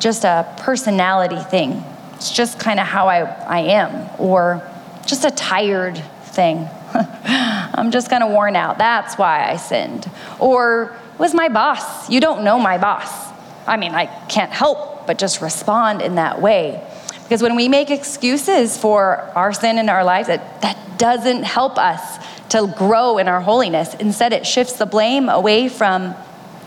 Just 0.00 0.24
a 0.24 0.52
personality 0.58 1.38
thing. 1.38 1.84
It's 2.14 2.32
just 2.32 2.58
kind 2.58 2.80
of 2.80 2.88
how 2.88 3.06
I, 3.06 3.20
I 3.20 3.58
am, 3.60 4.10
or 4.18 4.68
just 5.10 5.24
a 5.24 5.30
tired 5.30 6.02
thing. 6.22 6.68
I'm 6.94 7.90
just 7.90 8.08
kind 8.08 8.22
of 8.22 8.30
worn 8.30 8.56
out. 8.56 8.78
That's 8.78 9.16
why 9.16 9.50
I 9.50 9.56
sinned. 9.56 10.10
Or 10.38 10.96
was 11.18 11.34
my 11.34 11.48
boss. 11.48 12.08
You 12.08 12.20
don't 12.20 12.44
know 12.44 12.58
my 12.58 12.78
boss. 12.78 13.28
I 13.66 13.76
mean, 13.76 13.92
I 13.92 14.06
can't 14.28 14.50
help 14.50 15.06
but 15.06 15.18
just 15.18 15.42
respond 15.42 16.00
in 16.00 16.14
that 16.14 16.40
way. 16.40 16.86
Because 17.24 17.42
when 17.42 17.56
we 17.56 17.68
make 17.68 17.90
excuses 17.90 18.78
for 18.78 19.18
our 19.34 19.52
sin 19.52 19.78
in 19.78 19.88
our 19.88 20.04
lives, 20.04 20.28
that, 20.28 20.62
that 20.62 20.98
doesn't 20.98 21.42
help 21.42 21.78
us 21.78 22.18
to 22.50 22.72
grow 22.76 23.18
in 23.18 23.28
our 23.28 23.40
holiness. 23.40 23.94
Instead, 23.94 24.32
it 24.32 24.46
shifts 24.46 24.74
the 24.74 24.86
blame 24.86 25.28
away 25.28 25.68
from 25.68 26.14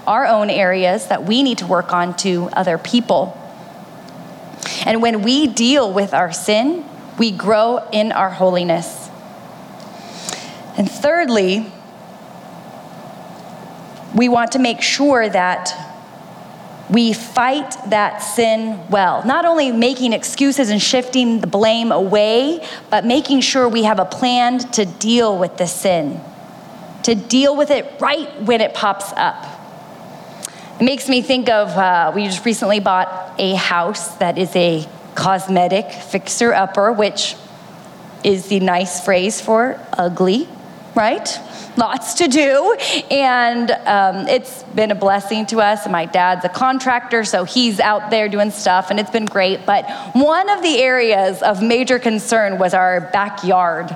our 0.07 0.25
own 0.25 0.49
areas 0.49 1.07
that 1.07 1.23
we 1.23 1.43
need 1.43 1.57
to 1.59 1.67
work 1.67 1.93
on 1.93 2.15
to 2.17 2.49
other 2.53 2.77
people. 2.77 3.37
And 4.85 5.01
when 5.01 5.21
we 5.21 5.47
deal 5.47 5.91
with 5.91 6.13
our 6.13 6.31
sin, 6.31 6.85
we 7.17 7.31
grow 7.31 7.77
in 7.91 8.11
our 8.11 8.29
holiness. 8.29 9.09
And 10.77 10.89
thirdly, 10.89 11.71
we 14.15 14.29
want 14.29 14.53
to 14.53 14.59
make 14.59 14.81
sure 14.81 15.27
that 15.29 15.73
we 16.89 17.13
fight 17.13 17.75
that 17.89 18.19
sin 18.19 18.79
well. 18.89 19.25
Not 19.25 19.45
only 19.45 19.71
making 19.71 20.13
excuses 20.13 20.69
and 20.69 20.81
shifting 20.81 21.39
the 21.39 21.47
blame 21.47 21.91
away, 21.91 22.65
but 22.89 23.05
making 23.05 23.41
sure 23.41 23.67
we 23.67 23.83
have 23.83 23.99
a 23.99 24.05
plan 24.05 24.59
to 24.59 24.85
deal 24.85 25.37
with 25.37 25.57
the 25.57 25.65
sin, 25.65 26.19
to 27.03 27.15
deal 27.15 27.55
with 27.55 27.71
it 27.71 27.99
right 27.99 28.41
when 28.41 28.61
it 28.61 28.73
pops 28.73 29.11
up. 29.13 29.45
It 30.79 30.83
makes 30.83 31.07
me 31.07 31.21
think 31.21 31.49
of 31.49 31.69
uh, 31.69 32.11
we 32.13 32.25
just 32.25 32.45
recently 32.45 32.79
bought 32.79 33.35
a 33.39 33.55
house 33.55 34.15
that 34.17 34.37
is 34.37 34.55
a 34.55 34.87
cosmetic 35.15 35.91
fixer 35.91 36.53
upper, 36.53 36.91
which 36.91 37.35
is 38.23 38.47
the 38.47 38.59
nice 38.59 39.03
phrase 39.03 39.41
for 39.41 39.79
ugly, 39.97 40.47
right? 40.95 41.27
lots 41.77 42.15
to 42.15 42.27
do. 42.27 42.75
And 43.09 43.71
um, 43.71 44.27
it's 44.27 44.63
been 44.63 44.91
a 44.91 44.95
blessing 44.95 45.45
to 45.47 45.61
us. 45.61 45.87
My 45.87 46.05
dad's 46.05 46.45
a 46.45 46.49
contractor, 46.49 47.23
so 47.23 47.43
he's 47.43 47.79
out 47.79 48.09
there 48.11 48.29
doing 48.29 48.51
stuff, 48.51 48.89
and 48.89 48.99
it's 48.99 49.11
been 49.11 49.25
great. 49.25 49.65
But 49.65 49.89
one 50.13 50.49
of 50.49 50.61
the 50.61 50.79
areas 50.79 51.41
of 51.41 51.61
major 51.61 51.99
concern 51.99 52.57
was 52.57 52.73
our 52.73 53.01
backyard. 53.01 53.95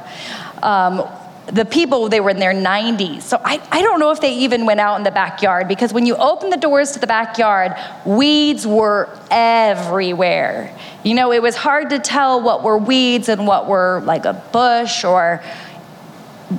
Um, 0.61 1.07
the 1.47 1.63
people, 1.63 2.09
they 2.09 2.19
were 2.19 2.29
in 2.29 2.39
their 2.39 2.53
90s. 2.53 3.21
So 3.21 3.39
I, 3.43 3.61
I 3.71 3.81
don't 3.81 3.99
know 3.99 4.11
if 4.11 4.19
they 4.19 4.33
even 4.35 4.65
went 4.65 4.79
out 4.79 4.97
in 4.97 5.03
the 5.03 5.11
backyard 5.11 5.67
because 5.67 5.93
when 5.93 6.05
you 6.05 6.15
open 6.15 6.49
the 6.49 6.57
doors 6.57 6.91
to 6.91 6.99
the 6.99 7.07
backyard, 7.07 7.73
weeds 8.05 8.67
were 8.67 9.09
everywhere. 9.31 10.77
You 11.03 11.13
know, 11.13 11.31
it 11.31 11.41
was 11.41 11.55
hard 11.55 11.89
to 11.91 11.99
tell 11.99 12.41
what 12.41 12.63
were 12.63 12.77
weeds 12.77 13.29
and 13.29 13.47
what 13.47 13.67
were 13.67 14.01
like 14.03 14.25
a 14.25 14.33
bush 14.51 15.05
or 15.05 15.41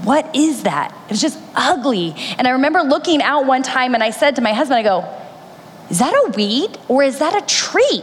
what 0.04 0.34
is 0.34 0.62
that? 0.62 0.94
It 1.04 1.10
was 1.10 1.20
just 1.20 1.38
ugly. 1.54 2.14
And 2.38 2.46
I 2.46 2.52
remember 2.52 2.80
looking 2.80 3.22
out 3.22 3.46
one 3.46 3.62
time 3.62 3.94
and 3.94 4.02
I 4.02 4.10
said 4.10 4.36
to 4.36 4.42
my 4.42 4.52
husband, 4.52 4.78
I 4.78 4.82
go, 4.82 5.14
is 5.90 5.98
that 5.98 6.12
a 6.12 6.32
weed 6.34 6.78
or 6.88 7.02
is 7.02 7.18
that 7.18 7.42
a 7.42 7.46
tree? 7.46 8.02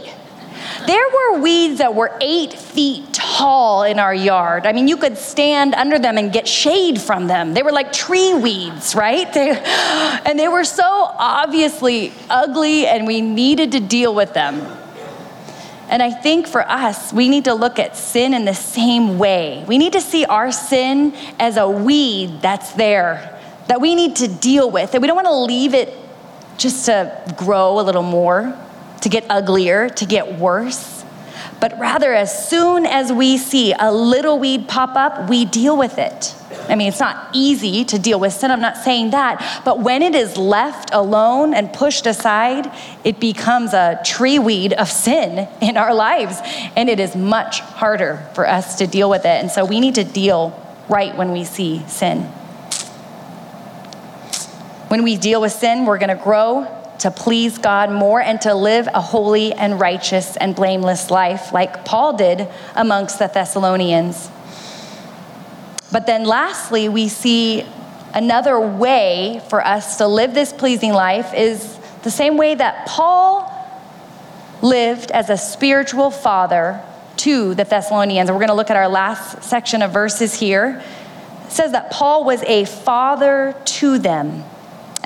There 0.86 1.08
were 1.08 1.40
weeds 1.40 1.78
that 1.78 1.94
were 1.94 2.16
eight 2.20 2.52
feet 2.52 3.12
tall 3.12 3.82
in 3.82 3.98
our 3.98 4.14
yard. 4.14 4.66
I 4.66 4.72
mean, 4.72 4.88
you 4.88 4.96
could 4.96 5.16
stand 5.18 5.74
under 5.74 5.98
them 5.98 6.18
and 6.18 6.32
get 6.32 6.46
shade 6.46 7.00
from 7.00 7.26
them. 7.26 7.54
They 7.54 7.62
were 7.62 7.72
like 7.72 7.92
tree 7.92 8.34
weeds, 8.34 8.94
right? 8.94 9.32
They, 9.32 9.50
and 10.26 10.38
they 10.38 10.48
were 10.48 10.64
so 10.64 10.84
obviously 10.84 12.12
ugly, 12.28 12.86
and 12.86 13.06
we 13.06 13.20
needed 13.20 13.72
to 13.72 13.80
deal 13.80 14.14
with 14.14 14.34
them. 14.34 14.60
And 15.88 16.02
I 16.02 16.10
think 16.10 16.48
for 16.48 16.68
us, 16.68 17.12
we 17.12 17.28
need 17.28 17.44
to 17.44 17.54
look 17.54 17.78
at 17.78 17.96
sin 17.96 18.34
in 18.34 18.44
the 18.44 18.54
same 18.54 19.18
way. 19.18 19.64
We 19.68 19.78
need 19.78 19.92
to 19.92 20.00
see 20.00 20.24
our 20.24 20.50
sin 20.50 21.14
as 21.38 21.56
a 21.56 21.68
weed 21.68 22.42
that's 22.42 22.72
there 22.72 23.32
that 23.68 23.80
we 23.80 23.94
need 23.94 24.16
to 24.16 24.28
deal 24.28 24.70
with. 24.70 24.94
And 24.94 25.02
we 25.02 25.06
don't 25.06 25.16
want 25.16 25.28
to 25.28 25.34
leave 25.34 25.74
it 25.74 25.96
just 26.56 26.86
to 26.86 27.34
grow 27.36 27.78
a 27.78 27.82
little 27.82 28.02
more, 28.02 28.56
to 29.02 29.08
get 29.08 29.24
uglier, 29.30 29.88
to 29.90 30.06
get 30.06 30.38
worse. 30.38 31.04
But 31.60 31.78
rather, 31.78 32.12
as 32.12 32.48
soon 32.48 32.84
as 32.84 33.12
we 33.12 33.38
see 33.38 33.72
a 33.78 33.90
little 33.90 34.38
weed 34.38 34.68
pop 34.68 34.94
up, 34.94 35.30
we 35.30 35.44
deal 35.44 35.76
with 35.76 35.98
it. 35.98 36.34
I 36.68 36.74
mean, 36.74 36.88
it's 36.88 37.00
not 37.00 37.30
easy 37.32 37.84
to 37.86 37.98
deal 37.98 38.20
with 38.20 38.32
sin, 38.32 38.50
I'm 38.50 38.60
not 38.60 38.76
saying 38.76 39.10
that. 39.10 39.62
But 39.64 39.80
when 39.80 40.02
it 40.02 40.14
is 40.14 40.36
left 40.36 40.90
alone 40.92 41.54
and 41.54 41.72
pushed 41.72 42.06
aside, 42.06 42.70
it 43.04 43.20
becomes 43.20 43.72
a 43.72 44.00
tree 44.04 44.38
weed 44.38 44.72
of 44.74 44.90
sin 44.90 45.48
in 45.62 45.76
our 45.76 45.94
lives. 45.94 46.40
And 46.76 46.90
it 46.90 47.00
is 47.00 47.16
much 47.16 47.60
harder 47.60 48.28
for 48.34 48.46
us 48.46 48.76
to 48.76 48.86
deal 48.86 49.08
with 49.08 49.24
it. 49.24 49.40
And 49.40 49.50
so 49.50 49.64
we 49.64 49.80
need 49.80 49.94
to 49.94 50.04
deal 50.04 50.62
right 50.88 51.16
when 51.16 51.32
we 51.32 51.44
see 51.44 51.82
sin. 51.86 52.22
When 54.88 55.02
we 55.02 55.16
deal 55.16 55.40
with 55.40 55.52
sin, 55.52 55.86
we're 55.86 55.98
going 55.98 56.16
to 56.16 56.22
grow 56.22 56.75
to 57.00 57.10
please 57.10 57.58
God 57.58 57.90
more 57.90 58.20
and 58.20 58.40
to 58.42 58.54
live 58.54 58.88
a 58.92 59.00
holy 59.00 59.52
and 59.52 59.78
righteous 59.80 60.36
and 60.36 60.54
blameless 60.54 61.10
life 61.10 61.52
like 61.52 61.84
Paul 61.84 62.16
did 62.16 62.48
amongst 62.74 63.18
the 63.18 63.26
Thessalonians. 63.26 64.30
But 65.92 66.06
then 66.06 66.24
lastly, 66.24 66.88
we 66.88 67.08
see 67.08 67.64
another 68.14 68.58
way 68.58 69.42
for 69.50 69.64
us 69.64 69.98
to 69.98 70.06
live 70.06 70.34
this 70.34 70.52
pleasing 70.52 70.92
life 70.92 71.34
is 71.34 71.78
the 72.02 72.10
same 72.10 72.36
way 72.36 72.54
that 72.54 72.86
Paul 72.86 73.52
lived 74.62 75.10
as 75.10 75.30
a 75.30 75.36
spiritual 75.36 76.10
father 76.10 76.82
to 77.18 77.54
the 77.54 77.64
Thessalonians. 77.64 78.30
We're 78.30 78.38
going 78.38 78.48
to 78.48 78.54
look 78.54 78.70
at 78.70 78.76
our 78.76 78.88
last 78.88 79.42
section 79.42 79.82
of 79.82 79.92
verses 79.92 80.34
here. 80.34 80.82
It 81.44 81.52
says 81.52 81.72
that 81.72 81.90
Paul 81.90 82.24
was 82.24 82.42
a 82.44 82.64
father 82.64 83.54
to 83.64 83.98
them. 83.98 84.44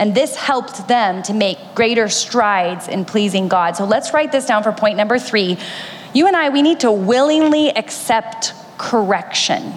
And 0.00 0.14
this 0.14 0.34
helped 0.34 0.88
them 0.88 1.22
to 1.24 1.34
make 1.34 1.58
greater 1.74 2.08
strides 2.08 2.88
in 2.88 3.04
pleasing 3.04 3.48
God. 3.48 3.76
So 3.76 3.84
let's 3.84 4.14
write 4.14 4.32
this 4.32 4.46
down 4.46 4.62
for 4.62 4.72
point 4.72 4.96
number 4.96 5.18
three. 5.18 5.58
You 6.14 6.26
and 6.26 6.34
I, 6.34 6.48
we 6.48 6.62
need 6.62 6.80
to 6.80 6.90
willingly 6.90 7.68
accept 7.68 8.54
correction. 8.78 9.74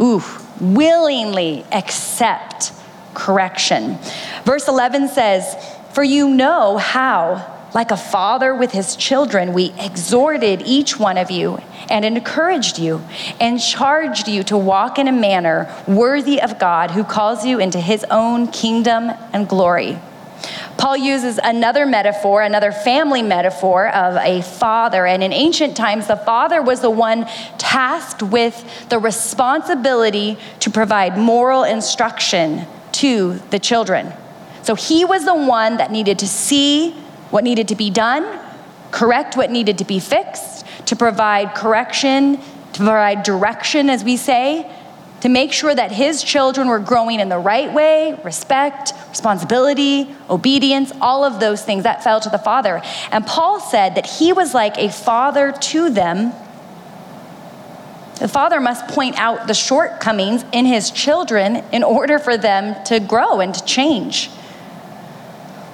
Ooh, 0.00 0.20
willingly 0.60 1.64
accept 1.70 2.72
correction. 3.14 3.98
Verse 4.44 4.66
11 4.66 5.08
says, 5.08 5.54
For 5.92 6.02
you 6.02 6.28
know 6.28 6.76
how, 6.76 7.59
like 7.74 7.90
a 7.90 7.96
father 7.96 8.54
with 8.54 8.72
his 8.72 8.96
children, 8.96 9.52
we 9.52 9.72
exhorted 9.78 10.62
each 10.64 10.98
one 10.98 11.18
of 11.18 11.30
you 11.30 11.58
and 11.88 12.04
encouraged 12.04 12.78
you 12.78 13.02
and 13.40 13.60
charged 13.60 14.28
you 14.28 14.42
to 14.44 14.56
walk 14.56 14.98
in 14.98 15.08
a 15.08 15.12
manner 15.12 15.72
worthy 15.86 16.40
of 16.40 16.58
God 16.58 16.90
who 16.90 17.04
calls 17.04 17.44
you 17.44 17.60
into 17.60 17.80
his 17.80 18.04
own 18.10 18.48
kingdom 18.48 19.10
and 19.32 19.48
glory. 19.48 19.98
Paul 20.78 20.96
uses 20.96 21.38
another 21.42 21.84
metaphor, 21.84 22.42
another 22.42 22.72
family 22.72 23.22
metaphor 23.22 23.88
of 23.88 24.16
a 24.16 24.40
father. 24.40 25.04
And 25.06 25.22
in 25.22 25.32
ancient 25.32 25.76
times, 25.76 26.06
the 26.06 26.16
father 26.16 26.62
was 26.62 26.80
the 26.80 26.90
one 26.90 27.26
tasked 27.58 28.22
with 28.22 28.88
the 28.88 28.98
responsibility 28.98 30.38
to 30.60 30.70
provide 30.70 31.18
moral 31.18 31.64
instruction 31.64 32.66
to 32.92 33.34
the 33.50 33.58
children. 33.58 34.12
So 34.62 34.74
he 34.74 35.04
was 35.04 35.24
the 35.24 35.34
one 35.34 35.76
that 35.76 35.90
needed 35.90 36.18
to 36.20 36.26
see 36.26 36.94
what 37.30 37.44
needed 37.44 37.68
to 37.68 37.74
be 37.74 37.90
done, 37.90 38.40
correct 38.90 39.36
what 39.36 39.50
needed 39.50 39.78
to 39.78 39.84
be 39.84 40.00
fixed, 40.00 40.66
to 40.86 40.96
provide 40.96 41.54
correction, 41.54 42.38
to 42.72 42.78
provide 42.78 43.22
direction, 43.22 43.88
as 43.88 44.04
we 44.04 44.16
say, 44.16 44.70
to 45.20 45.28
make 45.28 45.52
sure 45.52 45.74
that 45.74 45.92
his 45.92 46.22
children 46.22 46.68
were 46.68 46.78
growing 46.78 47.20
in 47.20 47.28
the 47.28 47.38
right 47.38 47.72
way 47.72 48.18
respect, 48.24 48.92
responsibility, 49.10 50.14
obedience, 50.28 50.92
all 51.00 51.24
of 51.24 51.40
those 51.40 51.62
things 51.62 51.84
that 51.84 52.02
fell 52.02 52.20
to 52.20 52.30
the 52.30 52.38
father. 52.38 52.80
And 53.10 53.26
Paul 53.26 53.60
said 53.60 53.94
that 53.96 54.06
he 54.06 54.32
was 54.32 54.54
like 54.54 54.78
a 54.78 54.90
father 54.90 55.52
to 55.52 55.90
them. 55.90 56.32
The 58.18 58.28
father 58.28 58.60
must 58.60 58.88
point 58.88 59.18
out 59.18 59.46
the 59.46 59.54
shortcomings 59.54 60.44
in 60.52 60.66
his 60.66 60.90
children 60.90 61.64
in 61.72 61.82
order 61.82 62.18
for 62.18 62.36
them 62.36 62.82
to 62.84 63.00
grow 63.00 63.40
and 63.40 63.54
to 63.54 63.64
change. 63.64 64.30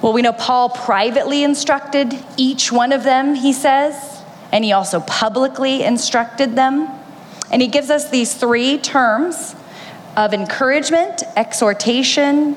Well, 0.07 0.13
we 0.13 0.21
know 0.21 0.31
Paul 0.31 0.69
privately 0.69 1.43
instructed 1.43 2.17
each 2.37 2.71
one 2.71 2.93
of 2.93 3.03
them, 3.03 3.35
he 3.35 3.51
says, 3.51 4.23
and 4.53 4.63
he 4.63 4.71
also 4.71 5.01
publicly 5.01 5.83
instructed 5.83 6.55
them. 6.55 6.87
And 7.51 7.61
he 7.61 7.67
gives 7.67 7.89
us 7.89 8.09
these 8.09 8.33
three 8.33 8.77
terms 8.77 9.53
of 10.15 10.33
encouragement, 10.33 11.23
exhortation, 11.35 12.55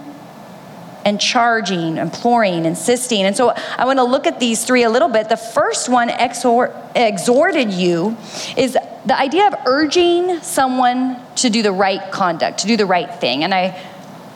and 1.04 1.20
charging, 1.20 1.96
imploring, 1.96 2.66
insisting. 2.66 3.22
And 3.22 3.36
so 3.36 3.52
I 3.76 3.84
want 3.84 3.98
to 3.98 4.04
look 4.04 4.28
at 4.28 4.38
these 4.38 4.64
three 4.64 4.84
a 4.84 4.88
little 4.88 5.08
bit. 5.08 5.28
The 5.28 5.36
first 5.36 5.88
one, 5.88 6.08
exhort, 6.08 6.72
exhorted 6.94 7.72
you, 7.72 8.16
is 8.56 8.74
the 8.74 9.18
idea 9.18 9.48
of 9.48 9.56
urging 9.66 10.38
someone 10.42 11.20
to 11.34 11.50
do 11.50 11.62
the 11.62 11.72
right 11.72 12.12
conduct, 12.12 12.58
to 12.58 12.68
do 12.68 12.76
the 12.76 12.86
right 12.86 13.12
thing. 13.12 13.42
And 13.42 13.52
I, 13.52 13.76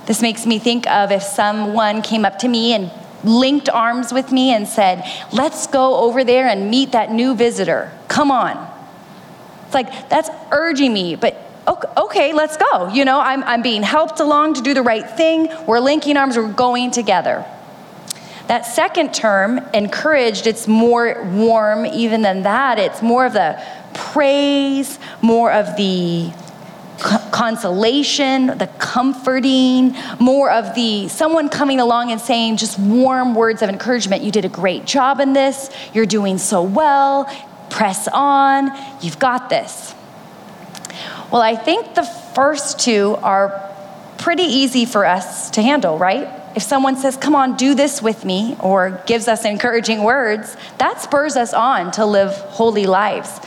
this 0.07 0.21
makes 0.21 0.47
me 0.47 0.59
think 0.59 0.89
of 0.89 1.13
if 1.13 1.23
someone 1.23 2.03
came 2.03 2.25
up 2.25 2.41
to 2.41 2.49
me 2.49 2.73
and 2.73 2.91
linked 3.25 3.69
arms 3.69 4.13
with 4.13 4.31
me 4.33 4.53
and 4.53 4.69
said, 4.69 5.05
Let's 5.33 5.67
go 5.67 5.97
over 5.97 6.25
there 6.25 6.47
and 6.47 6.71
meet 6.71 6.93
that 6.93 7.11
new 7.11 7.35
visitor. 7.35 7.91
Come 8.09 8.31
on. 8.31 8.71
It's 9.67 9.75
like, 9.75 10.09
that's 10.09 10.31
urging 10.53 10.93
me, 10.93 11.17
but 11.17 11.41
okay, 11.97 12.33
let's 12.33 12.57
go. 12.57 12.89
You 12.89 13.05
know, 13.05 13.21
I'm, 13.21 13.43
I'm 13.45 13.63
being 13.63 13.83
helped 13.83 14.21
along 14.21 14.55
to 14.55 14.63
do 14.63 14.75
the 14.75 14.83
right 14.83 15.09
thing. 15.09 15.49
We're 15.67 15.81
linking 15.81 16.17
arms, 16.17 16.37
we're 16.37 16.53
going 16.53 16.91
together. 16.91 17.45
That 18.47 18.67
second 18.67 19.15
term, 19.15 19.59
encouraged, 19.73 20.47
it's 20.47 20.69
more 20.69 21.25
warm 21.33 21.87
even 21.87 22.23
than 22.23 22.43
that. 22.43 22.79
It's 22.79 23.01
more 23.01 23.25
of 23.25 23.33
the 23.33 23.63
praise, 23.95 24.99
more 25.23 25.51
of 25.51 25.77
the 25.77 26.31
consolation, 26.99 28.47
the 28.47 28.69
comforting, 28.79 29.95
more 30.19 30.51
of 30.51 30.75
the 30.75 31.09
someone 31.09 31.49
coming 31.49 31.81
along 31.81 32.13
and 32.13 32.21
saying 32.21 32.57
just 32.57 32.79
warm 32.79 33.35
words 33.35 33.63
of 33.63 33.69
encouragement. 33.69 34.23
You 34.23 34.31
did 34.31 34.45
a 34.45 34.49
great 34.49 34.87
job 34.87 35.21
in 35.21 35.33
this. 35.33 35.71
You're 35.93 36.07
doing 36.07 36.39
so 36.39 36.63
well. 36.63 37.25
Press 37.71 38.09
on. 38.09 38.71
You've 39.01 39.19
got 39.19 39.51
this. 39.51 39.95
Well, 41.33 41.43
I 41.43 41.57
think 41.57 41.95
the 41.95 42.05
first 42.05 42.79
two 42.79 43.17
are 43.23 43.71
pretty 44.19 44.45
easy 44.45 44.85
for 44.85 45.05
us 45.05 45.51
to 45.51 45.63
handle, 45.63 45.99
right? 45.99 46.29
If 46.55 46.63
someone 46.63 46.97
says, 46.97 47.17
Come 47.17 47.35
on, 47.35 47.57
do 47.57 47.75
this 47.75 48.01
with 48.01 48.25
me, 48.25 48.57
or 48.61 49.03
gives 49.07 49.27
us 49.27 49.45
encouraging 49.45 50.05
words, 50.05 50.57
that 50.79 51.01
spurs 51.01 51.37
us 51.37 51.53
on 51.53 51.91
to 51.93 52.07
live 52.07 52.33
holy 52.33 52.87
lives. 52.87 53.41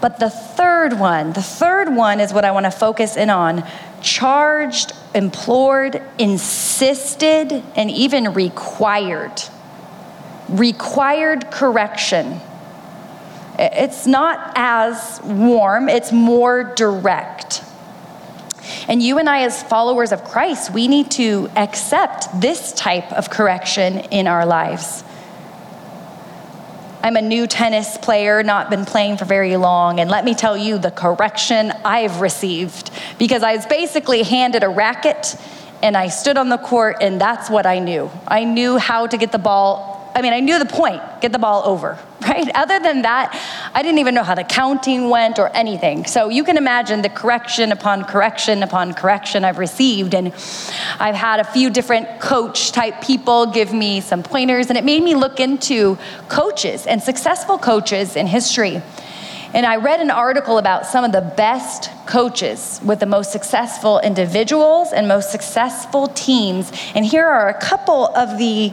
But 0.00 0.18
the 0.18 0.30
third 0.30 0.98
one, 0.98 1.32
the 1.32 1.42
third 1.42 1.94
one 1.94 2.20
is 2.20 2.32
what 2.32 2.44
I 2.44 2.50
want 2.52 2.64
to 2.64 2.70
focus 2.70 3.16
in 3.16 3.30
on 3.30 3.66
charged, 4.00 4.92
implored, 5.14 6.02
insisted, 6.18 7.62
and 7.76 7.90
even 7.90 8.32
required. 8.32 9.42
Required 10.48 11.50
correction. 11.50 12.40
It's 13.58 14.06
not 14.06 14.52
as 14.56 15.20
warm, 15.22 15.88
it's 15.88 16.12
more 16.12 16.64
direct. 16.64 17.62
And 18.88 19.02
you 19.02 19.18
and 19.18 19.28
I, 19.28 19.42
as 19.42 19.62
followers 19.62 20.12
of 20.12 20.24
Christ, 20.24 20.72
we 20.72 20.88
need 20.88 21.10
to 21.12 21.50
accept 21.56 22.40
this 22.40 22.72
type 22.72 23.12
of 23.12 23.28
correction 23.28 23.98
in 24.10 24.26
our 24.26 24.46
lives. 24.46 25.04
I'm 27.02 27.16
a 27.16 27.22
new 27.22 27.46
tennis 27.46 27.96
player, 27.96 28.42
not 28.42 28.68
been 28.68 28.84
playing 28.84 29.16
for 29.16 29.24
very 29.24 29.56
long, 29.56 30.00
and 30.00 30.10
let 30.10 30.22
me 30.22 30.34
tell 30.34 30.54
you 30.56 30.76
the 30.76 30.90
correction 30.90 31.72
I've 31.82 32.20
received 32.20 32.90
because 33.18 33.42
I 33.42 33.56
was 33.56 33.64
basically 33.64 34.22
handed 34.22 34.62
a 34.62 34.68
racket 34.68 35.36
and 35.82 35.96
I 35.96 36.08
stood 36.08 36.36
on 36.36 36.50
the 36.50 36.58
court, 36.58 36.98
and 37.00 37.18
that's 37.18 37.48
what 37.48 37.64
I 37.64 37.78
knew. 37.78 38.10
I 38.28 38.44
knew 38.44 38.76
how 38.76 39.06
to 39.06 39.16
get 39.16 39.32
the 39.32 39.38
ball 39.38 39.99
I 40.14 40.22
mean, 40.22 40.32
I 40.32 40.40
knew 40.40 40.58
the 40.58 40.66
point 40.66 41.02
get 41.20 41.32
the 41.32 41.38
ball 41.38 41.62
over, 41.64 41.98
right? 42.22 42.48
Other 42.54 42.80
than 42.80 43.02
that, 43.02 43.38
I 43.74 43.82
didn't 43.82 43.98
even 43.98 44.14
know 44.14 44.22
how 44.22 44.34
the 44.34 44.44
counting 44.44 45.10
went 45.10 45.38
or 45.38 45.54
anything. 45.54 46.06
So 46.06 46.28
you 46.28 46.44
can 46.44 46.56
imagine 46.56 47.02
the 47.02 47.08
correction 47.08 47.72
upon 47.72 48.04
correction 48.04 48.62
upon 48.62 48.94
correction 48.94 49.44
I've 49.44 49.58
received. 49.58 50.14
And 50.14 50.28
I've 50.98 51.14
had 51.14 51.40
a 51.40 51.44
few 51.44 51.70
different 51.70 52.20
coach 52.20 52.72
type 52.72 53.02
people 53.02 53.46
give 53.46 53.72
me 53.72 54.00
some 54.00 54.22
pointers, 54.22 54.68
and 54.68 54.78
it 54.78 54.84
made 54.84 55.02
me 55.02 55.14
look 55.14 55.40
into 55.40 55.98
coaches 56.28 56.86
and 56.86 57.02
successful 57.02 57.58
coaches 57.58 58.16
in 58.16 58.26
history. 58.26 58.82
And 59.52 59.66
I 59.66 59.76
read 59.76 60.00
an 60.00 60.12
article 60.12 60.58
about 60.58 60.86
some 60.86 61.04
of 61.04 61.10
the 61.10 61.22
best 61.36 61.90
coaches 62.06 62.80
with 62.84 63.00
the 63.00 63.06
most 63.06 63.32
successful 63.32 63.98
individuals 63.98 64.92
and 64.92 65.08
most 65.08 65.32
successful 65.32 66.06
teams. 66.06 66.70
And 66.94 67.04
here 67.04 67.26
are 67.26 67.48
a 67.48 67.60
couple 67.60 68.06
of 68.14 68.38
the 68.38 68.72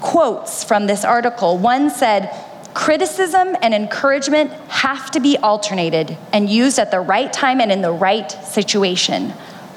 quotes 0.00 0.64
from 0.64 0.86
this 0.86 1.04
article. 1.04 1.58
One 1.58 1.90
said, 1.90 2.34
Criticism 2.72 3.56
and 3.62 3.74
encouragement 3.74 4.52
have 4.68 5.10
to 5.10 5.20
be 5.20 5.36
alternated 5.38 6.16
and 6.32 6.48
used 6.48 6.78
at 6.78 6.90
the 6.90 7.00
right 7.00 7.32
time 7.32 7.60
and 7.60 7.72
in 7.72 7.82
the 7.82 7.92
right 7.92 8.30
situation. 8.30 9.32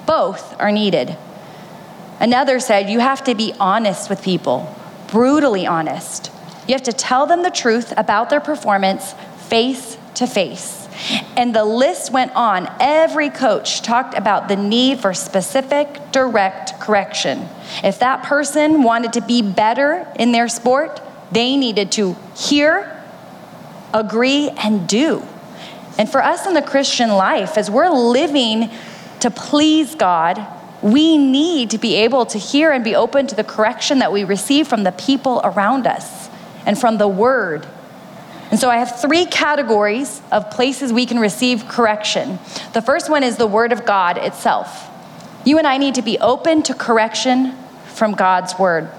Both 0.05 0.59
are 0.59 0.71
needed. 0.71 1.17
Another 2.19 2.59
said, 2.59 2.89
You 2.89 2.99
have 2.99 3.23
to 3.23 3.35
be 3.35 3.53
honest 3.59 4.09
with 4.09 4.21
people, 4.21 4.73
brutally 5.07 5.65
honest. 5.65 6.31
You 6.67 6.73
have 6.75 6.83
to 6.83 6.93
tell 6.93 7.25
them 7.25 7.43
the 7.43 7.51
truth 7.51 7.93
about 7.97 8.29
their 8.29 8.39
performance 8.39 9.13
face 9.37 9.97
to 10.15 10.27
face. 10.27 10.82
And 11.35 11.55
the 11.55 11.65
list 11.65 12.11
went 12.11 12.33
on. 12.35 12.69
Every 12.79 13.29
coach 13.29 13.81
talked 13.81 14.17
about 14.17 14.47
the 14.47 14.55
need 14.55 14.99
for 14.99 15.13
specific, 15.13 16.11
direct 16.11 16.79
correction. 16.79 17.47
If 17.83 17.99
that 17.99 18.23
person 18.23 18.83
wanted 18.83 19.13
to 19.13 19.21
be 19.21 19.41
better 19.41 20.07
in 20.17 20.31
their 20.31 20.47
sport, 20.47 21.01
they 21.31 21.57
needed 21.57 21.91
to 21.93 22.15
hear, 22.35 23.03
agree, 23.93 24.49
and 24.49 24.87
do. 24.87 25.23
And 25.97 26.09
for 26.09 26.23
us 26.23 26.45
in 26.47 26.53
the 26.53 26.61
Christian 26.61 27.09
life, 27.09 27.57
as 27.57 27.69
we're 27.69 27.89
living 27.89 28.69
to 29.19 29.29
please 29.29 29.95
God, 29.95 30.45
we 30.81 31.17
need 31.17 31.71
to 31.71 31.77
be 31.77 31.95
able 31.95 32.25
to 32.25 32.37
hear 32.37 32.71
and 32.71 32.83
be 32.83 32.95
open 32.95 33.25
to 33.27 33.35
the 33.35 33.43
correction 33.43 33.99
that 33.99 34.11
we 34.11 34.23
receive 34.23 34.67
from 34.67 34.83
the 34.83 34.91
people 34.91 35.39
around 35.43 35.87
us 35.87 36.29
and 36.65 36.77
from 36.77 36.97
the 36.97 37.07
Word 37.07 37.65
and 38.53 38.59
so 38.59 38.69
I 38.69 38.77
have 38.77 39.01
three 39.01 39.25
categories 39.25 40.21
of 40.31 40.51
places 40.51 40.93
we 40.93 41.07
can 41.07 41.17
receive 41.17 41.67
correction. 41.67 42.37
The 42.73 42.83
first 42.83 43.09
one 43.09 43.23
is 43.23 43.35
the 43.37 43.47
Word 43.47 43.71
of 43.71 43.83
God 43.83 44.19
itself. 44.19 44.91
You 45.43 45.57
and 45.57 45.65
I 45.65 45.79
need 45.79 45.95
to 45.95 46.03
be 46.03 46.19
open 46.19 46.61
to 46.61 46.75
correction 46.75 47.57
from 47.95 48.11
God's 48.11 48.59
Word. 48.59 48.91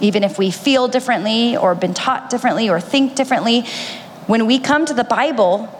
Even 0.00 0.22
if 0.22 0.38
we 0.38 0.50
feel 0.50 0.86
differently 0.86 1.56
or 1.56 1.74
been 1.74 1.94
taught 1.94 2.28
differently 2.28 2.68
or 2.68 2.78
think 2.78 3.14
differently, 3.14 3.62
when 4.26 4.44
we 4.44 4.58
come 4.58 4.84
to 4.84 4.92
the 4.92 5.02
Bible, 5.02 5.74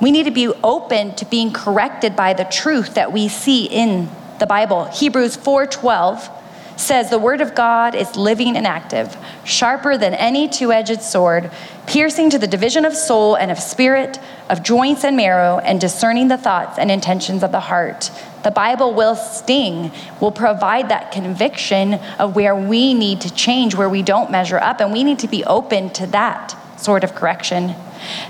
we 0.00 0.10
need 0.10 0.24
to 0.24 0.30
be 0.30 0.48
open 0.64 1.14
to 1.16 1.26
being 1.26 1.52
corrected 1.52 2.16
by 2.16 2.32
the 2.32 2.44
truth 2.44 2.94
that 2.94 3.12
we 3.12 3.28
see 3.28 3.66
in 3.66 4.08
the 4.38 4.46
Bible. 4.46 4.86
Hebrews 4.86 5.36
4:12 5.36 6.30
says 6.78 7.10
the 7.10 7.18
word 7.18 7.40
of 7.40 7.54
God 7.54 7.94
is 7.94 8.16
living 8.16 8.56
and 8.56 8.66
active, 8.66 9.16
sharper 9.44 9.98
than 9.98 10.14
any 10.14 10.48
two 10.48 10.72
edged 10.72 11.02
sword, 11.02 11.50
piercing 11.86 12.30
to 12.30 12.38
the 12.38 12.46
division 12.46 12.84
of 12.84 12.94
soul 12.94 13.34
and 13.34 13.50
of 13.50 13.58
spirit, 13.58 14.18
of 14.48 14.62
joints 14.62 15.04
and 15.04 15.16
marrow, 15.16 15.58
and 15.58 15.80
discerning 15.80 16.28
the 16.28 16.38
thoughts 16.38 16.78
and 16.78 16.90
intentions 16.90 17.42
of 17.42 17.50
the 17.50 17.60
heart. 17.60 18.10
The 18.44 18.52
Bible 18.52 18.94
will 18.94 19.16
sting, 19.16 19.90
will 20.20 20.30
provide 20.30 20.88
that 20.90 21.10
conviction 21.10 21.94
of 22.18 22.36
where 22.36 22.54
we 22.54 22.94
need 22.94 23.22
to 23.22 23.34
change, 23.34 23.74
where 23.74 23.88
we 23.88 24.02
don't 24.02 24.30
measure 24.30 24.58
up, 24.58 24.80
and 24.80 24.92
we 24.92 25.02
need 25.02 25.18
to 25.18 25.28
be 25.28 25.44
open 25.44 25.90
to 25.90 26.06
that 26.08 26.54
sort 26.80 27.02
of 27.02 27.14
correction. 27.14 27.74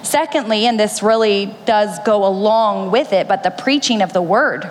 Secondly, 0.02 0.66
and 0.66 0.80
this 0.80 1.02
really 1.02 1.54
does 1.66 1.98
go 2.00 2.26
along 2.26 2.90
with 2.90 3.12
it, 3.12 3.28
but 3.28 3.42
the 3.42 3.50
preaching 3.50 4.00
of 4.00 4.14
the 4.14 4.22
word. 4.22 4.70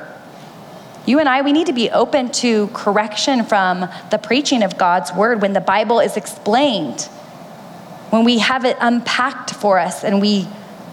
You 1.07 1.19
and 1.19 1.29
I, 1.29 1.41
we 1.41 1.53
need 1.53 1.67
to 1.67 1.73
be 1.73 1.89
open 1.89 2.31
to 2.33 2.67
correction 2.73 3.45
from 3.45 3.87
the 4.11 4.17
preaching 4.17 4.61
of 4.61 4.77
God's 4.77 5.13
word 5.13 5.41
when 5.41 5.53
the 5.53 5.61
Bible 5.61 6.01
is 6.01 6.17
explained, 6.17 7.03
when 8.09 8.25
we 8.25 8.39
have 8.39 8.65
it 8.65 8.75
unpacked 8.81 9.53
for 9.53 9.79
us 9.79 10.03
and 10.03 10.21
we 10.21 10.49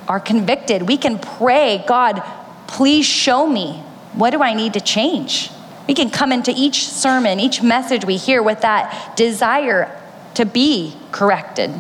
are 0.07 0.21
convicted. 0.21 0.83
We 0.83 0.97
can 0.99 1.19
pray, 1.19 1.85
God, 1.89 2.23
please 2.69 3.05
show 3.05 3.45
me 3.45 3.83
what 4.13 4.31
do 4.31 4.41
I 4.41 4.55
need 4.55 4.75
to 4.75 4.81
change? 4.81 5.51
We 5.89 5.95
can 5.95 6.11
come 6.11 6.31
into 6.31 6.53
each 6.57 6.87
sermon, 6.87 7.41
each 7.41 7.61
message 7.61 8.05
we 8.05 8.17
hear 8.17 8.41
with 8.41 8.61
that 8.61 9.17
desire 9.17 10.01
to 10.35 10.47
be 10.47 10.97
corrected. 11.11 11.73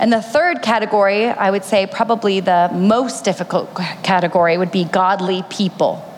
And 0.00 0.12
the 0.12 0.20
third 0.20 0.62
category, 0.62 1.26
I 1.26 1.52
would 1.52 1.64
say 1.64 1.86
probably 1.86 2.40
the 2.40 2.70
most 2.74 3.24
difficult 3.24 3.72
category, 4.02 4.58
would 4.58 4.72
be 4.72 4.82
godly 4.82 5.44
people. 5.48 6.10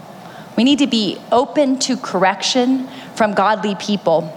We 0.57 0.65
need 0.65 0.79
to 0.79 0.87
be 0.87 1.19
open 1.31 1.79
to 1.81 1.97
correction 1.97 2.89
from 3.15 3.35
godly 3.35 3.75
people. 3.75 4.33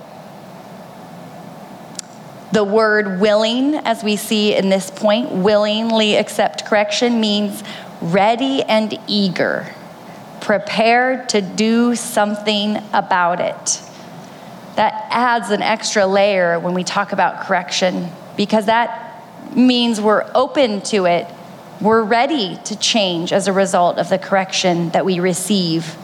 The 2.52 2.64
word 2.64 3.22
willing, 3.22 3.76
as 3.76 4.04
we 4.04 4.16
see 4.16 4.56
in 4.56 4.70
this 4.70 4.90
point, 4.90 5.32
willingly 5.32 6.16
accept 6.16 6.66
correction, 6.66 7.22
means 7.22 7.64
ready 8.02 8.64
and 8.64 8.98
eager, 9.08 9.74
prepared 10.42 11.30
to 11.30 11.42
do 11.42 11.96
something 11.96 12.78
about 12.92 13.40
it. 13.40 13.82
That 14.76 15.08
adds 15.10 15.52
an 15.52 15.62
extra 15.62 16.08
layer 16.08 16.60
when 16.60 16.74
we 16.74 16.84
talk 16.84 17.12
about 17.12 17.46
correction 17.46 18.10
because 18.36 18.66
that 18.66 19.24
means 19.56 20.00
we're 20.02 20.30
open 20.34 20.82
to 20.82 21.06
it. 21.06 21.28
We're 21.82 22.04
ready 22.04 22.58
to 22.66 22.78
change 22.78 23.32
as 23.32 23.48
a 23.48 23.54
result 23.54 23.98
of 23.98 24.10
the 24.10 24.18
correction 24.18 24.90
that 24.90 25.06
we 25.06 25.20
receive. 25.20 25.96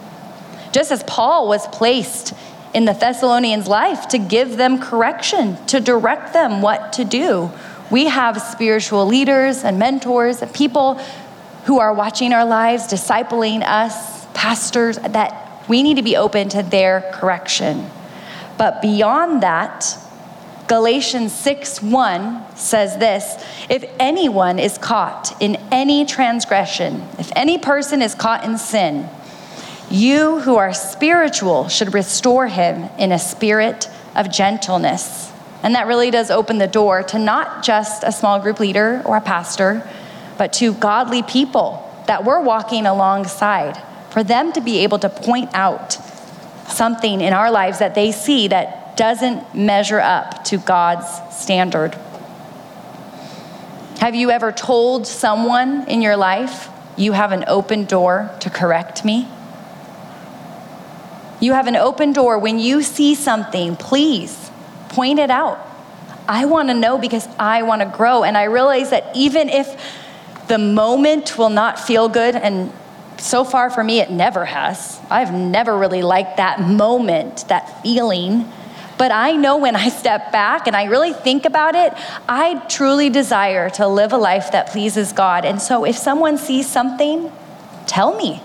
Just 0.75 0.91
as 0.91 1.03
Paul 1.03 1.47
was 1.47 1.65
placed 1.67 2.33
in 2.73 2.83
the 2.83 2.91
Thessalonians' 2.91 3.65
life 3.65 4.09
to 4.09 4.17
give 4.17 4.57
them 4.57 4.77
correction, 4.77 5.55
to 5.67 5.79
direct 5.79 6.33
them 6.33 6.61
what 6.61 6.91
to 6.93 7.05
do, 7.05 7.49
we 7.89 8.07
have 8.07 8.41
spiritual 8.41 9.05
leaders 9.05 9.63
and 9.63 9.79
mentors 9.79 10.41
and 10.41 10.53
people 10.53 10.95
who 11.63 11.79
are 11.79 11.93
watching 11.93 12.33
our 12.33 12.43
lives, 12.43 12.87
discipling 12.87 13.63
us, 13.65 14.25
pastors, 14.33 14.97
that 14.97 15.63
we 15.69 15.81
need 15.81 15.95
to 15.95 16.03
be 16.03 16.17
open 16.17 16.49
to 16.49 16.61
their 16.61 17.09
correction. 17.13 17.89
But 18.57 18.81
beyond 18.81 19.43
that, 19.43 19.97
Galatians 20.67 21.31
6 21.31 21.83
1 21.83 22.57
says 22.57 22.97
this 22.97 23.41
If 23.69 23.85
anyone 23.97 24.59
is 24.59 24.77
caught 24.77 25.41
in 25.41 25.55
any 25.71 26.03
transgression, 26.05 27.07
if 27.17 27.31
any 27.33 27.57
person 27.57 28.01
is 28.01 28.13
caught 28.13 28.43
in 28.43 28.57
sin, 28.57 29.07
you 29.95 30.39
who 30.39 30.57
are 30.57 30.73
spiritual 30.73 31.69
should 31.69 31.93
restore 31.93 32.47
him 32.47 32.89
in 32.97 33.11
a 33.11 33.19
spirit 33.19 33.89
of 34.15 34.31
gentleness. 34.31 35.31
And 35.63 35.75
that 35.75 35.87
really 35.87 36.11
does 36.11 36.29
open 36.29 36.57
the 36.57 36.67
door 36.67 37.01
to 37.03 37.17
not 37.17 37.63
just 37.63 38.03
a 38.03 38.11
small 38.11 38.39
group 38.39 38.59
leader 38.59 39.01
or 39.05 39.15
a 39.15 39.21
pastor, 39.21 39.87
but 40.37 40.51
to 40.53 40.73
godly 40.73 41.23
people 41.23 41.81
that 42.07 42.25
we're 42.25 42.41
walking 42.41 42.85
alongside, 42.85 43.81
for 44.09 44.23
them 44.23 44.51
to 44.53 44.61
be 44.61 44.79
able 44.79 44.99
to 44.99 45.09
point 45.09 45.49
out 45.53 45.97
something 46.67 47.21
in 47.21 47.33
our 47.33 47.49
lives 47.49 47.79
that 47.79 47.95
they 47.95 48.11
see 48.11 48.49
that 48.49 48.97
doesn't 48.97 49.55
measure 49.55 49.99
up 49.99 50.43
to 50.45 50.57
God's 50.57 51.07
standard. 51.35 51.95
Have 53.99 54.13
you 54.13 54.29
ever 54.29 54.51
told 54.51 55.07
someone 55.07 55.87
in 55.87 56.01
your 56.01 56.17
life, 56.17 56.69
you 56.97 57.13
have 57.13 57.31
an 57.31 57.45
open 57.47 57.85
door 57.85 58.29
to 58.41 58.49
correct 58.49 59.05
me? 59.05 59.27
You 61.39 61.53
have 61.53 61.67
an 61.67 61.75
open 61.75 62.13
door. 62.13 62.39
When 62.39 62.59
you 62.59 62.81
see 62.81 63.15
something, 63.15 63.75
please 63.75 64.49
point 64.89 65.19
it 65.19 65.29
out. 65.29 65.59
I 66.27 66.45
want 66.45 66.69
to 66.69 66.73
know 66.73 66.97
because 66.97 67.27
I 67.37 67.63
want 67.63 67.81
to 67.81 67.97
grow. 67.97 68.23
And 68.23 68.37
I 68.37 68.43
realize 68.43 68.89
that 68.89 69.15
even 69.15 69.49
if 69.49 69.79
the 70.47 70.57
moment 70.57 71.37
will 71.37 71.49
not 71.49 71.79
feel 71.79 72.07
good, 72.07 72.35
and 72.35 72.71
so 73.17 73.43
far 73.43 73.69
for 73.69 73.83
me, 73.83 73.99
it 73.99 74.11
never 74.11 74.45
has. 74.45 74.99
I've 75.09 75.33
never 75.33 75.77
really 75.77 76.01
liked 76.01 76.37
that 76.37 76.61
moment, 76.61 77.47
that 77.47 77.81
feeling. 77.81 78.51
But 78.97 79.11
I 79.11 79.33
know 79.33 79.57
when 79.57 79.75
I 79.75 79.89
step 79.89 80.31
back 80.31 80.67
and 80.67 80.75
I 80.75 80.85
really 80.85 81.13
think 81.13 81.45
about 81.45 81.75
it, 81.75 81.93
I 82.29 82.59
truly 82.69 83.09
desire 83.09 83.69
to 83.71 83.87
live 83.87 84.13
a 84.13 84.17
life 84.17 84.51
that 84.51 84.67
pleases 84.67 85.11
God. 85.11 85.45
And 85.45 85.61
so 85.61 85.85
if 85.85 85.97
someone 85.97 86.37
sees 86.37 86.67
something, 86.69 87.31
tell 87.87 88.15
me. 88.15 88.41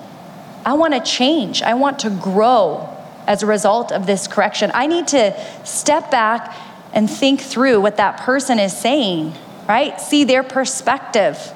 I 0.70 0.74
want 0.74 0.94
to 0.94 1.00
change, 1.00 1.62
I 1.62 1.74
want 1.74 1.98
to 2.00 2.10
grow 2.10 2.96
as 3.26 3.42
a 3.42 3.46
result 3.46 3.90
of 3.90 4.06
this 4.06 4.28
correction. 4.28 4.70
I 4.72 4.86
need 4.86 5.08
to 5.08 5.34
step 5.66 6.12
back 6.12 6.56
and 6.92 7.10
think 7.10 7.40
through 7.40 7.80
what 7.80 7.96
that 7.96 8.20
person 8.20 8.60
is 8.60 8.72
saying, 8.76 9.34
right? 9.68 10.00
See 10.00 10.22
their 10.22 10.44
perspective, 10.44 11.52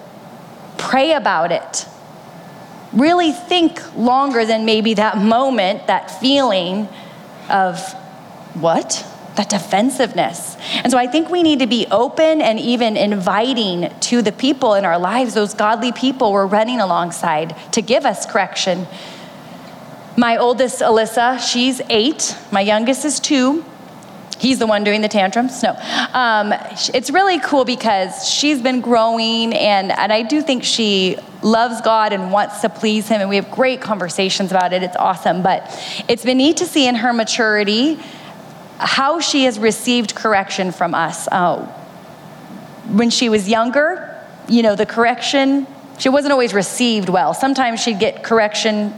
pray 0.79 1.13
about 1.13 1.53
it. 1.53 1.87
Really 2.93 3.31
think 3.31 3.97
longer 3.97 4.45
than 4.45 4.65
maybe 4.65 4.95
that 4.95 5.17
moment, 5.19 5.87
that 5.87 6.11
feeling 6.21 6.89
of 7.49 7.79
what? 8.55 9.07
That 9.37 9.51
defensiveness. 9.51 10.57
And 10.85 10.93
so 10.93 10.99
I 10.99 11.09
think 11.09 11.29
we 11.29 11.43
need 11.43 11.59
to 11.59 11.67
be 11.67 11.87
open 11.91 12.41
and 12.41 12.61
even 12.61 12.97
inviting 12.97 13.93
to 14.01 14.23
the 14.23 14.31
people 14.31 14.75
in 14.75 14.85
our 14.85 14.99
lives, 14.99 15.35
those 15.35 15.55
godly 15.55 15.91
people 15.91 16.33
we're 16.33 16.47
running 16.47 16.79
alongside, 16.79 17.57
to 17.73 17.83
give 17.83 18.05
us 18.05 18.27
correction. 18.27 18.87
My 20.17 20.37
oldest, 20.37 20.81
Alyssa, 20.81 21.41
she's 21.41 21.81
eight. 21.91 22.37
My 22.53 22.61
youngest 22.61 23.05
is 23.05 23.19
two. 23.19 23.65
He's 24.39 24.61
the 24.61 24.67
one 24.67 24.85
doing 24.85 25.01
the 25.01 25.09
tantrums. 25.09 25.61
No. 25.63 25.71
Um, 26.13 26.53
it's 26.93 27.11
really 27.11 27.41
cool 27.41 27.65
because 27.65 28.29
she's 28.29 28.61
been 28.61 28.81
growing, 28.81 29.53
and, 29.53 29.91
and 29.91 30.13
I 30.13 30.23
do 30.23 30.43
think 30.43 30.63
she 30.63 31.17
loves 31.43 31.81
God 31.81 32.13
and 32.13 32.31
wants 32.31 32.61
to 32.61 32.69
please 32.69 33.09
Him, 33.09 33.21
and 33.21 33.31
we 33.31 33.37
have 33.37 33.51
great 33.51 33.81
conversations 33.81 34.53
about 34.53 34.73
it. 34.73 34.83
It's 34.83 34.97
awesome. 34.97 35.43
But 35.43 35.69
it's 36.09 36.25
been 36.25 36.39
neat 36.39 36.59
to 36.59 36.67
see 36.67 36.87
in 36.87 36.97
her 36.97 37.13
maturity 37.13 37.99
how 38.79 39.21
she 39.21 39.45
has 39.45 39.59
received 39.59 40.15
correction 40.15 40.73
from 40.73 40.95
us. 40.95 41.29
Uh, 41.29 41.67
when 42.89 43.11
she 43.11 43.29
was 43.29 43.49
younger, 43.49 44.11
you 44.49 44.63
know, 44.63 44.77
the 44.77 44.87
correction, 44.87 45.67
she 45.99 46.09
wasn't 46.09 46.33
always 46.33 46.53
received 46.53 47.09
well. 47.09 47.35
Sometimes 47.35 47.81
she'd 47.81 47.99
get 47.99 48.23
correction 48.23 48.95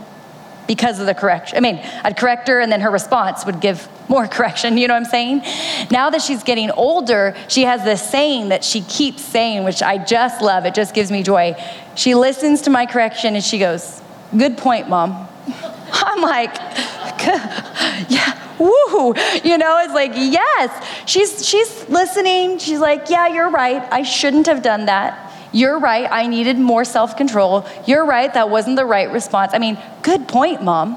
because 0.66 0.98
of 0.98 1.06
the 1.06 1.14
correction. 1.14 1.56
I 1.56 1.60
mean, 1.60 1.80
I'd 2.02 2.16
correct 2.16 2.48
her 2.48 2.60
and 2.60 2.72
then 2.72 2.80
her 2.80 2.90
response 2.90 3.46
would 3.46 3.60
give 3.60 3.88
more 4.08 4.26
correction, 4.28 4.78
you 4.78 4.88
know 4.88 4.94
what 4.94 5.04
I'm 5.04 5.08
saying? 5.10 5.42
Now 5.90 6.10
that 6.10 6.22
she's 6.22 6.42
getting 6.42 6.70
older, 6.70 7.36
she 7.48 7.62
has 7.62 7.84
this 7.84 8.08
saying 8.08 8.48
that 8.48 8.64
she 8.64 8.80
keeps 8.82 9.22
saying, 9.22 9.64
which 9.64 9.82
I 9.82 9.98
just 9.98 10.42
love. 10.42 10.66
It 10.66 10.74
just 10.74 10.94
gives 10.94 11.10
me 11.10 11.22
joy. 11.22 11.54
She 11.94 12.14
listens 12.14 12.62
to 12.62 12.70
my 12.70 12.86
correction 12.86 13.34
and 13.34 13.44
she 13.44 13.58
goes, 13.58 14.02
Good 14.36 14.58
point, 14.58 14.88
mom. 14.88 15.28
I'm 15.92 16.20
like, 16.20 16.54
yeah, 18.08 18.45
woo, 18.58 19.14
you 19.44 19.58
know, 19.58 19.80
it's 19.82 19.94
like, 19.94 20.12
yes. 20.14 20.86
She's, 21.06 21.46
she's 21.46 21.88
listening. 21.88 22.58
She's 22.58 22.80
like, 22.80 23.10
yeah, 23.10 23.28
you're 23.28 23.50
right. 23.50 23.86
I 23.92 24.02
shouldn't 24.02 24.46
have 24.46 24.62
done 24.62 24.86
that. 24.86 25.32
You're 25.52 25.78
right. 25.78 26.08
I 26.10 26.26
needed 26.26 26.58
more 26.58 26.84
self 26.84 27.16
control. 27.16 27.66
You're 27.86 28.04
right. 28.04 28.32
That 28.32 28.50
wasn't 28.50 28.76
the 28.76 28.84
right 28.84 29.10
response. 29.10 29.52
I 29.54 29.58
mean, 29.58 29.78
good 30.02 30.28
point, 30.28 30.62
mom. 30.62 30.96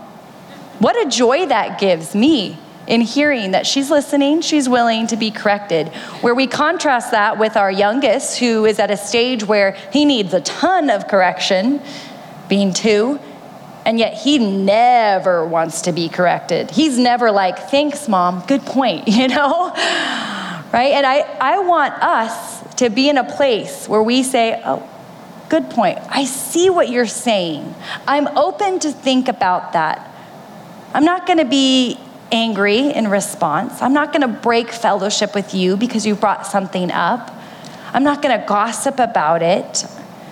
What 0.79 0.95
a 1.05 1.09
joy 1.09 1.45
that 1.45 1.79
gives 1.79 2.15
me 2.15 2.57
in 2.87 3.01
hearing 3.01 3.51
that 3.51 3.67
she's 3.67 3.91
listening, 3.91 4.41
she's 4.41 4.67
willing 4.67 5.05
to 5.07 5.15
be 5.15 5.29
corrected. 5.29 5.89
Where 6.21 6.33
we 6.33 6.47
contrast 6.47 7.11
that 7.11 7.37
with 7.37 7.55
our 7.55 7.71
youngest, 7.71 8.39
who 8.39 8.65
is 8.65 8.79
at 8.79 8.89
a 8.89 8.97
stage 8.97 9.43
where 9.43 9.77
he 9.93 10.05
needs 10.05 10.33
a 10.33 10.41
ton 10.41 10.89
of 10.89 11.07
correction, 11.07 11.81
being 12.49 12.73
two, 12.73 13.19
and 13.89 13.97
yet 13.97 14.13
he 14.13 14.37
never 14.37 15.43
wants 15.43 15.81
to 15.81 15.91
be 15.91 16.09
corrected. 16.09 16.69
He's 16.69 16.99
never 16.99 17.31
like, 17.31 17.57
thanks, 17.71 18.07
mom, 18.07 18.43
good 18.45 18.61
point, 18.61 19.07
you 19.07 19.27
know? 19.27 19.69
right? 20.71 20.93
And 20.93 21.07
I, 21.07 21.21
I 21.41 21.57
want 21.57 21.95
us 21.95 22.75
to 22.75 22.91
be 22.91 23.09
in 23.09 23.17
a 23.17 23.23
place 23.23 23.89
where 23.89 24.03
we 24.03 24.21
say, 24.21 24.61
oh, 24.63 24.87
good 25.49 25.71
point. 25.71 25.97
I 26.07 26.25
see 26.25 26.69
what 26.69 26.89
you're 26.89 27.07
saying. 27.07 27.73
I'm 28.07 28.27
open 28.37 28.77
to 28.81 28.91
think 28.91 29.27
about 29.27 29.73
that. 29.73 30.07
I'm 30.93 31.03
not 31.03 31.25
going 31.25 31.39
to 31.39 31.45
be 31.45 31.99
angry 32.31 32.91
in 32.91 33.07
response. 33.07 33.81
I'm 33.81 33.93
not 33.93 34.13
going 34.13 34.21
to 34.21 34.39
break 34.39 34.69
fellowship 34.69 35.33
with 35.33 35.55
you 35.55 35.77
because 35.77 36.05
you 36.05 36.13
brought 36.13 36.45
something 36.45 36.91
up. 36.91 37.35
I'm 37.91 38.03
not 38.03 38.21
going 38.21 38.39
to 38.39 38.45
gossip 38.45 38.99
about 38.99 39.41
it. 39.41 39.83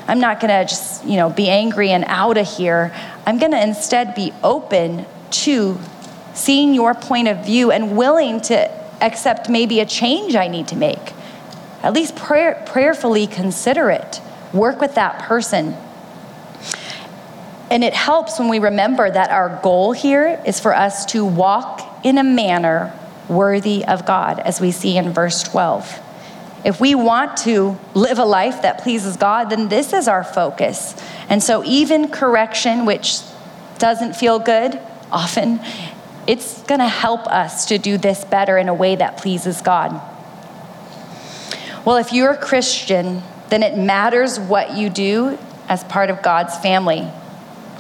I'm 0.08 0.20
not 0.20 0.40
going 0.40 0.50
to 0.50 0.64
just, 0.70 1.04
you 1.06 1.18
know, 1.18 1.30
be 1.30 1.50
angry 1.50 1.90
and 1.90 2.06
out 2.08 2.38
of 2.38 2.48
here. 2.48 2.94
I'm 3.28 3.40
going 3.40 3.52
to 3.52 3.62
instead 3.62 4.16
be 4.16 4.32
open 4.42 5.06
to 5.32 5.78
seeing 6.34 6.74
your 6.74 6.96
point 6.96 7.28
of 7.28 7.46
view 7.46 7.72
and 7.72 7.98
willing 7.98 8.40
to 8.40 8.72
accept 9.04 9.50
maybe 9.50 9.82
a 9.82 9.86
change 9.86 10.34
I 10.34 10.48
need 10.48 10.70
to 10.70 10.78
make. 10.78 11.12
At 11.84 11.92
least 11.92 12.16
prayer, 12.16 12.64
prayerfully 12.66 13.28
consider 13.28 13.90
it. 13.90 14.22
Work 14.54 14.80
with 14.80 14.96
that 14.96 15.24
person. 15.24 15.76
And 17.70 17.84
it 17.84 17.94
helps 17.94 18.40
when 18.40 18.48
we 18.48 18.60
remember 18.60 19.12
that 19.12 19.30
our 19.30 19.60
goal 19.62 19.92
here 19.92 20.42
is 20.48 20.62
for 20.62 20.74
us 20.74 21.06
to 21.08 21.26
walk 21.26 22.06
in 22.06 22.18
a 22.18 22.24
manner 22.24 22.98
worthy 23.28 23.84
of 23.84 24.06
God, 24.06 24.40
as 24.40 24.62
we 24.62 24.72
see 24.72 24.96
in 24.96 25.12
verse 25.12 25.44
12. 25.44 26.00
If 26.66 26.82
we 26.82 26.96
want 26.96 27.38
to 27.38 27.78
live 27.94 28.20
a 28.20 28.26
life 28.26 28.64
that 28.64 28.80
pleases 28.80 29.16
God, 29.18 29.50
then 29.50 29.70
this 29.70 29.94
is 29.94 30.08
our 30.08 30.24
focus. 30.24 30.96
And 31.30 31.42
so, 31.42 31.64
even 31.64 32.10
correction, 32.10 32.86
which 32.86 33.20
doesn't 33.78 34.16
feel 34.16 34.40
good 34.40 34.80
often, 35.12 35.60
it's 36.26 36.62
going 36.64 36.80
to 36.80 36.88
help 36.88 37.28
us 37.28 37.68
to 37.68 37.78
do 37.78 37.98
this 37.98 38.26
better 38.26 38.58
in 38.58 38.70
a 38.70 38.74
way 38.74 38.96
that 38.96 39.18
pleases 39.18 39.62
God. 39.62 40.02
Well, 41.86 41.98
if 41.98 42.12
you're 42.12 42.32
a 42.32 42.38
Christian, 42.38 43.24
then 43.50 43.64
it 43.64 43.78
matters 43.78 44.40
what 44.40 44.76
you 44.76 44.90
do 44.90 45.38
as 45.70 45.84
part 45.86 46.10
of 46.10 46.22
God's 46.22 46.58
family. 46.58 47.08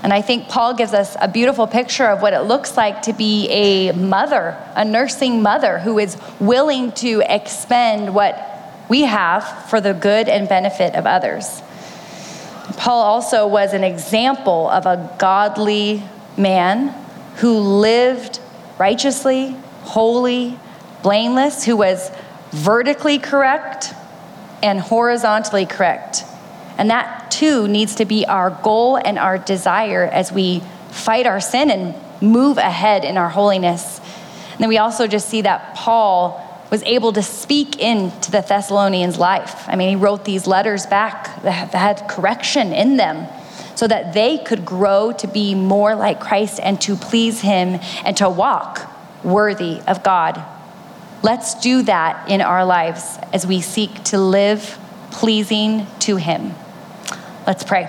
And 0.03 0.13
I 0.13 0.21
think 0.21 0.47
Paul 0.47 0.75
gives 0.75 0.93
us 0.93 1.17
a 1.19 1.27
beautiful 1.27 1.67
picture 1.67 2.05
of 2.05 2.21
what 2.21 2.33
it 2.33 2.41
looks 2.41 2.77
like 2.77 3.01
to 3.03 3.13
be 3.13 3.49
a 3.49 3.91
mother, 3.91 4.57
a 4.75 4.85
nursing 4.85 5.41
mother 5.41 5.79
who 5.79 5.99
is 5.99 6.17
willing 6.39 6.91
to 6.93 7.21
expend 7.27 8.13
what 8.13 8.56
we 8.89 9.01
have 9.01 9.69
for 9.69 9.81
the 9.81 9.93
good 9.93 10.29
and 10.29 10.47
benefit 10.47 10.95
of 10.95 11.05
others. 11.05 11.61
Paul 12.77 13.01
also 13.01 13.47
was 13.47 13.73
an 13.73 13.83
example 13.83 14.69
of 14.69 14.85
a 14.85 15.15
godly 15.17 16.03
man 16.37 16.89
who 17.37 17.57
lived 17.59 18.39
righteously, 18.77 19.55
holy, 19.81 20.57
blameless, 21.01 21.63
who 21.63 21.77
was 21.77 22.11
vertically 22.51 23.19
correct 23.19 23.93
and 24.61 24.79
horizontally 24.79 25.65
correct. 25.65 26.23
And 26.77 26.89
that 26.89 27.31
too 27.31 27.67
needs 27.67 27.95
to 27.95 28.05
be 28.05 28.25
our 28.25 28.49
goal 28.49 28.97
and 28.97 29.17
our 29.17 29.37
desire 29.37 30.03
as 30.03 30.31
we 30.31 30.61
fight 30.91 31.25
our 31.25 31.39
sin 31.39 31.71
and 31.71 31.95
move 32.21 32.57
ahead 32.57 33.05
in 33.05 33.17
our 33.17 33.29
holiness. 33.29 33.99
And 34.51 34.59
then 34.59 34.69
we 34.69 34.77
also 34.77 35.07
just 35.07 35.29
see 35.29 35.41
that 35.41 35.75
Paul 35.75 36.43
was 36.69 36.83
able 36.83 37.13
to 37.13 37.23
speak 37.23 37.79
into 37.79 38.31
the 38.31 38.41
Thessalonians' 38.41 39.17
life. 39.17 39.67
I 39.67 39.75
mean, 39.75 39.89
he 39.89 39.95
wrote 39.95 40.25
these 40.25 40.47
letters 40.47 40.85
back 40.85 41.41
that 41.43 41.73
had 41.73 42.07
correction 42.09 42.73
in 42.73 42.97
them 42.97 43.27
so 43.75 43.87
that 43.87 44.13
they 44.13 44.39
could 44.39 44.65
grow 44.65 45.11
to 45.13 45.27
be 45.27 45.55
more 45.55 45.95
like 45.95 46.19
Christ 46.19 46.59
and 46.61 46.81
to 46.81 46.95
please 46.95 47.41
him 47.41 47.79
and 48.03 48.17
to 48.17 48.29
walk 48.29 48.91
worthy 49.23 49.79
of 49.87 50.03
God. 50.03 50.43
Let's 51.23 51.59
do 51.59 51.83
that 51.83 52.29
in 52.29 52.41
our 52.41 52.65
lives 52.65 53.17
as 53.33 53.45
we 53.45 53.61
seek 53.61 54.03
to 54.05 54.17
live 54.17 54.77
pleasing 55.11 55.87
to 55.99 56.17
him. 56.17 56.53
Let's 57.45 57.63
pray. 57.63 57.85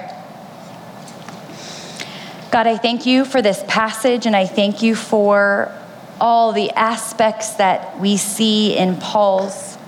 God, 2.50 2.66
I 2.66 2.76
thank 2.76 3.04
you 3.04 3.24
for 3.24 3.42
this 3.42 3.62
passage 3.66 4.24
and 4.24 4.34
I 4.34 4.46
thank 4.46 4.82
you 4.82 4.94
for 4.94 5.77
all 6.20 6.52
the 6.52 6.70
aspects 6.70 7.50
that 7.54 7.98
we 7.98 8.16
see 8.16 8.76
in 8.76 8.96
Paul's 8.96 9.78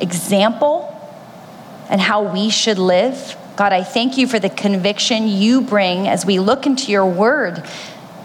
example 0.00 0.86
and 1.88 2.00
how 2.00 2.32
we 2.32 2.50
should 2.50 2.78
live. 2.78 3.36
God, 3.56 3.72
I 3.72 3.82
thank 3.82 4.16
you 4.16 4.26
for 4.26 4.38
the 4.38 4.48
conviction 4.48 5.28
you 5.28 5.60
bring 5.60 6.08
as 6.08 6.24
we 6.24 6.38
look 6.38 6.66
into 6.66 6.90
your 6.90 7.06
word, 7.06 7.62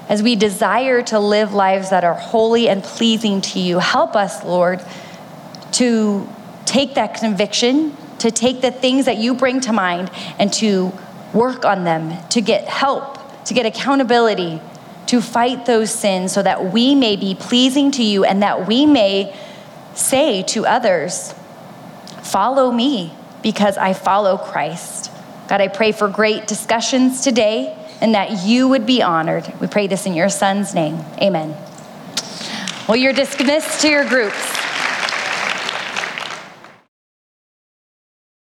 as 0.07 0.21
we 0.21 0.35
desire 0.35 1.01
to 1.03 1.19
live 1.19 1.53
lives 1.53 1.89
that 1.89 2.03
are 2.03 2.13
holy 2.13 2.69
and 2.69 2.83
pleasing 2.83 3.41
to 3.41 3.59
you. 3.59 3.79
Help 3.79 4.15
us, 4.15 4.43
Lord, 4.43 4.81
to 5.73 6.29
take 6.65 6.95
that 6.95 7.15
conviction, 7.15 7.97
to 8.19 8.31
take 8.31 8.61
the 8.61 8.71
things 8.71 9.05
that 9.05 9.17
you 9.17 9.33
bring 9.33 9.59
to 9.61 9.73
mind, 9.73 10.11
and 10.39 10.53
to 10.53 10.93
work 11.33 11.65
on 11.65 11.83
them, 11.83 12.13
to 12.29 12.39
get 12.39 12.65
help, 12.65 13.43
to 13.45 13.53
get 13.53 13.65
accountability 13.65 14.61
to 15.07 15.21
fight 15.21 15.65
those 15.65 15.93
sins 15.93 16.31
so 16.33 16.41
that 16.41 16.71
we 16.71 16.95
may 16.95 17.15
be 17.15 17.35
pleasing 17.35 17.91
to 17.91 18.03
you 18.03 18.23
and 18.23 18.41
that 18.41 18.67
we 18.67 18.85
may 18.85 19.35
say 19.93 20.43
to 20.43 20.65
others, 20.65 21.33
Follow 22.23 22.71
me 22.71 23.13
because 23.43 23.77
I 23.77 23.93
follow 23.93 24.37
Christ. 24.37 25.11
God, 25.47 25.61
I 25.61 25.67
pray 25.67 25.91
for 25.91 26.07
great 26.07 26.47
discussions 26.47 27.21
today 27.21 27.77
and 28.01 28.15
that 28.15 28.45
you 28.45 28.67
would 28.67 28.87
be 28.87 29.03
honored. 29.03 29.53
We 29.61 29.67
pray 29.67 29.85
this 29.87 30.07
in 30.07 30.15
your 30.15 30.29
son's 30.29 30.73
name. 30.73 30.95
Amen. 31.21 31.55
Well, 32.87 32.97
you're 32.97 33.13
dismissed 33.13 33.81
to 33.81 33.89
your 33.89 34.07
groups. 34.09 34.64